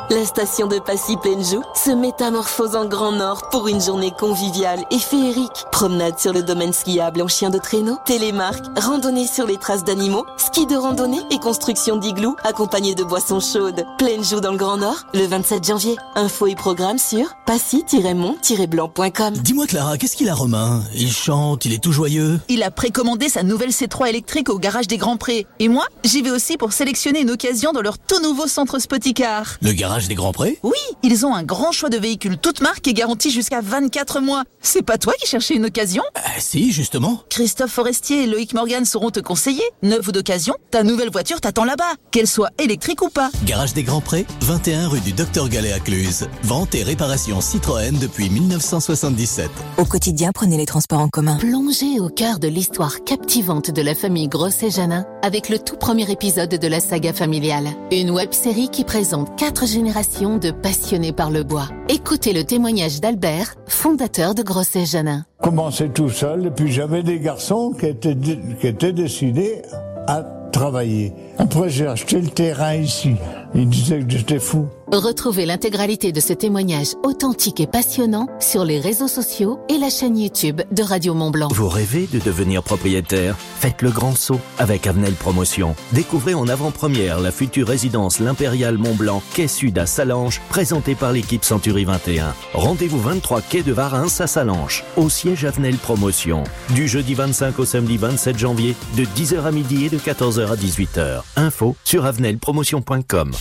[0.10, 4.86] La station de Passy Pleine Joue se métamorphose en Grand Nord pour une journée conviviale
[4.90, 5.66] et féerique.
[5.74, 10.26] Promenade sur le domaine skiable en chien de traîneau, télémarque, randonnée sur les traces d'animaux,
[10.38, 13.84] ski de randonnée et construction d'igloo accompagné de boissons chaudes.
[13.98, 15.98] Pleine Joue dans le Grand Nord, le 27 janvier.
[16.16, 19.34] Info et programme sur passy-mont-blanc.com.
[19.34, 20.84] Dis-moi Clara, qu'est-ce qu'il a Romain?
[20.96, 22.40] Il chante, il est tout joyeux.
[22.48, 25.48] Il a précommandé sa nouvelle C3 électrique au garage des Grands Prés.
[25.60, 29.58] Et moi, j'y vais aussi pour sélectionner une occasion dans leur tout nouveau centre Spoticar.
[29.62, 32.88] Le garage des Grands Prés Oui, ils ont un grand choix de véhicules toutes marques
[32.88, 34.44] et garantis jusqu'à 24 mois.
[34.62, 36.04] C'est pas toi qui cherchais une occasion?
[36.14, 37.22] Ah, Si, justement.
[37.30, 39.64] Christophe Forestier et Loïc Morgan sauront te conseiller.
[39.82, 43.32] Neuve ou d'occasion, ta nouvelle voiture t'attend là-bas, qu'elle soit électrique ou pas.
[43.46, 46.28] Garage des Grands Prés, 21 rue du Docteur Gallet à Cluse.
[46.44, 49.50] Vente et réparation Citroën depuis 1977.
[49.78, 51.38] Au quotidien, prenez les transports en commun.
[51.38, 56.50] Plongez au cœur de l'histoire captivante de la famille Grosset-Janin avec le tout premier épisode
[56.52, 57.70] de la saga familiale.
[57.92, 61.70] Une web série qui présente quatre générations de passionnés par le bois.
[61.88, 65.26] Écoutez le témoignage d'Albert, fondateur de Grosset-Janin.
[65.42, 69.62] commençais tout seul et puis j'avais des garçons qui étaient, qui étaient décidés
[70.08, 71.14] à travailler.
[71.38, 73.16] Après j'ai acheté le terrain ici.
[73.56, 74.68] Ils disaient que j'étais fou.
[74.92, 80.18] Retrouvez l'intégralité de ce témoignage authentique et passionnant sur les réseaux sociaux et la chaîne
[80.18, 81.50] YouTube de Radio Mont Blanc.
[81.52, 83.36] Vous rêvez de devenir propriétaire?
[83.38, 85.76] Faites le grand saut avec Avenel Promotion.
[85.92, 91.12] Découvrez en avant-première la future résidence L'Impérial Mont Blanc, quai sud à Salange, présentée par
[91.12, 92.34] l'équipe Century 21.
[92.54, 96.46] Rendez-vous 23 quai de Varins à Salange, au siège Avenel Promotion.
[96.70, 100.56] Du jeudi 25 au samedi 27 janvier, de 10h à midi et de 14h à
[100.56, 101.24] 18h.
[101.36, 103.32] Info sur avenelpromotion.com.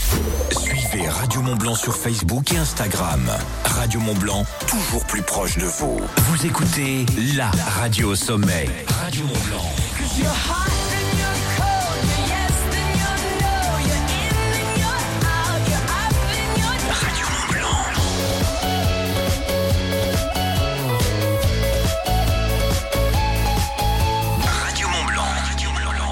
[1.19, 3.31] Radio Mont Blanc sur Facebook et Instagram.
[3.65, 5.99] Radio Mont Blanc, toujours plus proche de vous.
[6.29, 7.07] Vous écoutez
[7.37, 7.51] la
[7.81, 8.69] radio au sommet.
[9.03, 9.63] Radio Mont Blanc.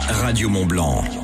[0.09, 1.24] Radio Mont Blanc.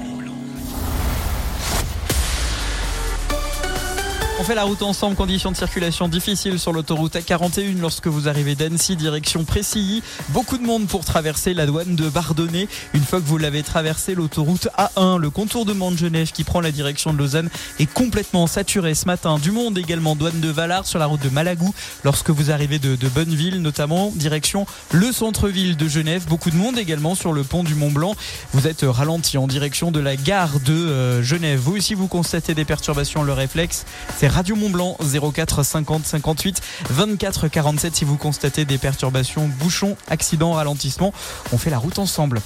[4.41, 8.55] On fait la route ensemble, conditions de circulation difficiles sur l'autoroute A41 lorsque vous arrivez
[8.55, 10.03] d'Annecy, direction Précilly.
[10.31, 12.67] Beaucoup de monde pour traverser la douane de Bardonnay.
[12.95, 16.73] Une fois que vous l'avez traversé, l'autoroute A1, le contour de Mont-Genève qui prend la
[16.73, 19.39] direction de Lausanne est complètement saturé ce matin.
[19.39, 22.97] Du monde également, douane de Valard sur la route de Malagou lorsque vous arrivez de,
[22.97, 26.25] de Bonneville, notamment direction le centre-ville de Genève.
[26.27, 28.15] Beaucoup de monde également sur le pont du Mont-Blanc.
[28.55, 31.61] Vous êtes ralenti en direction de la gare de euh, Genève.
[31.61, 33.85] Vous aussi, vous constatez des perturbations, le réflexe,
[34.17, 39.97] c'est Radio Mont Blanc 04 50 58 24 47 si vous constatez des perturbations, bouchons,
[40.09, 41.13] accidents, ralentissements.
[41.53, 42.41] On fait la route ensemble.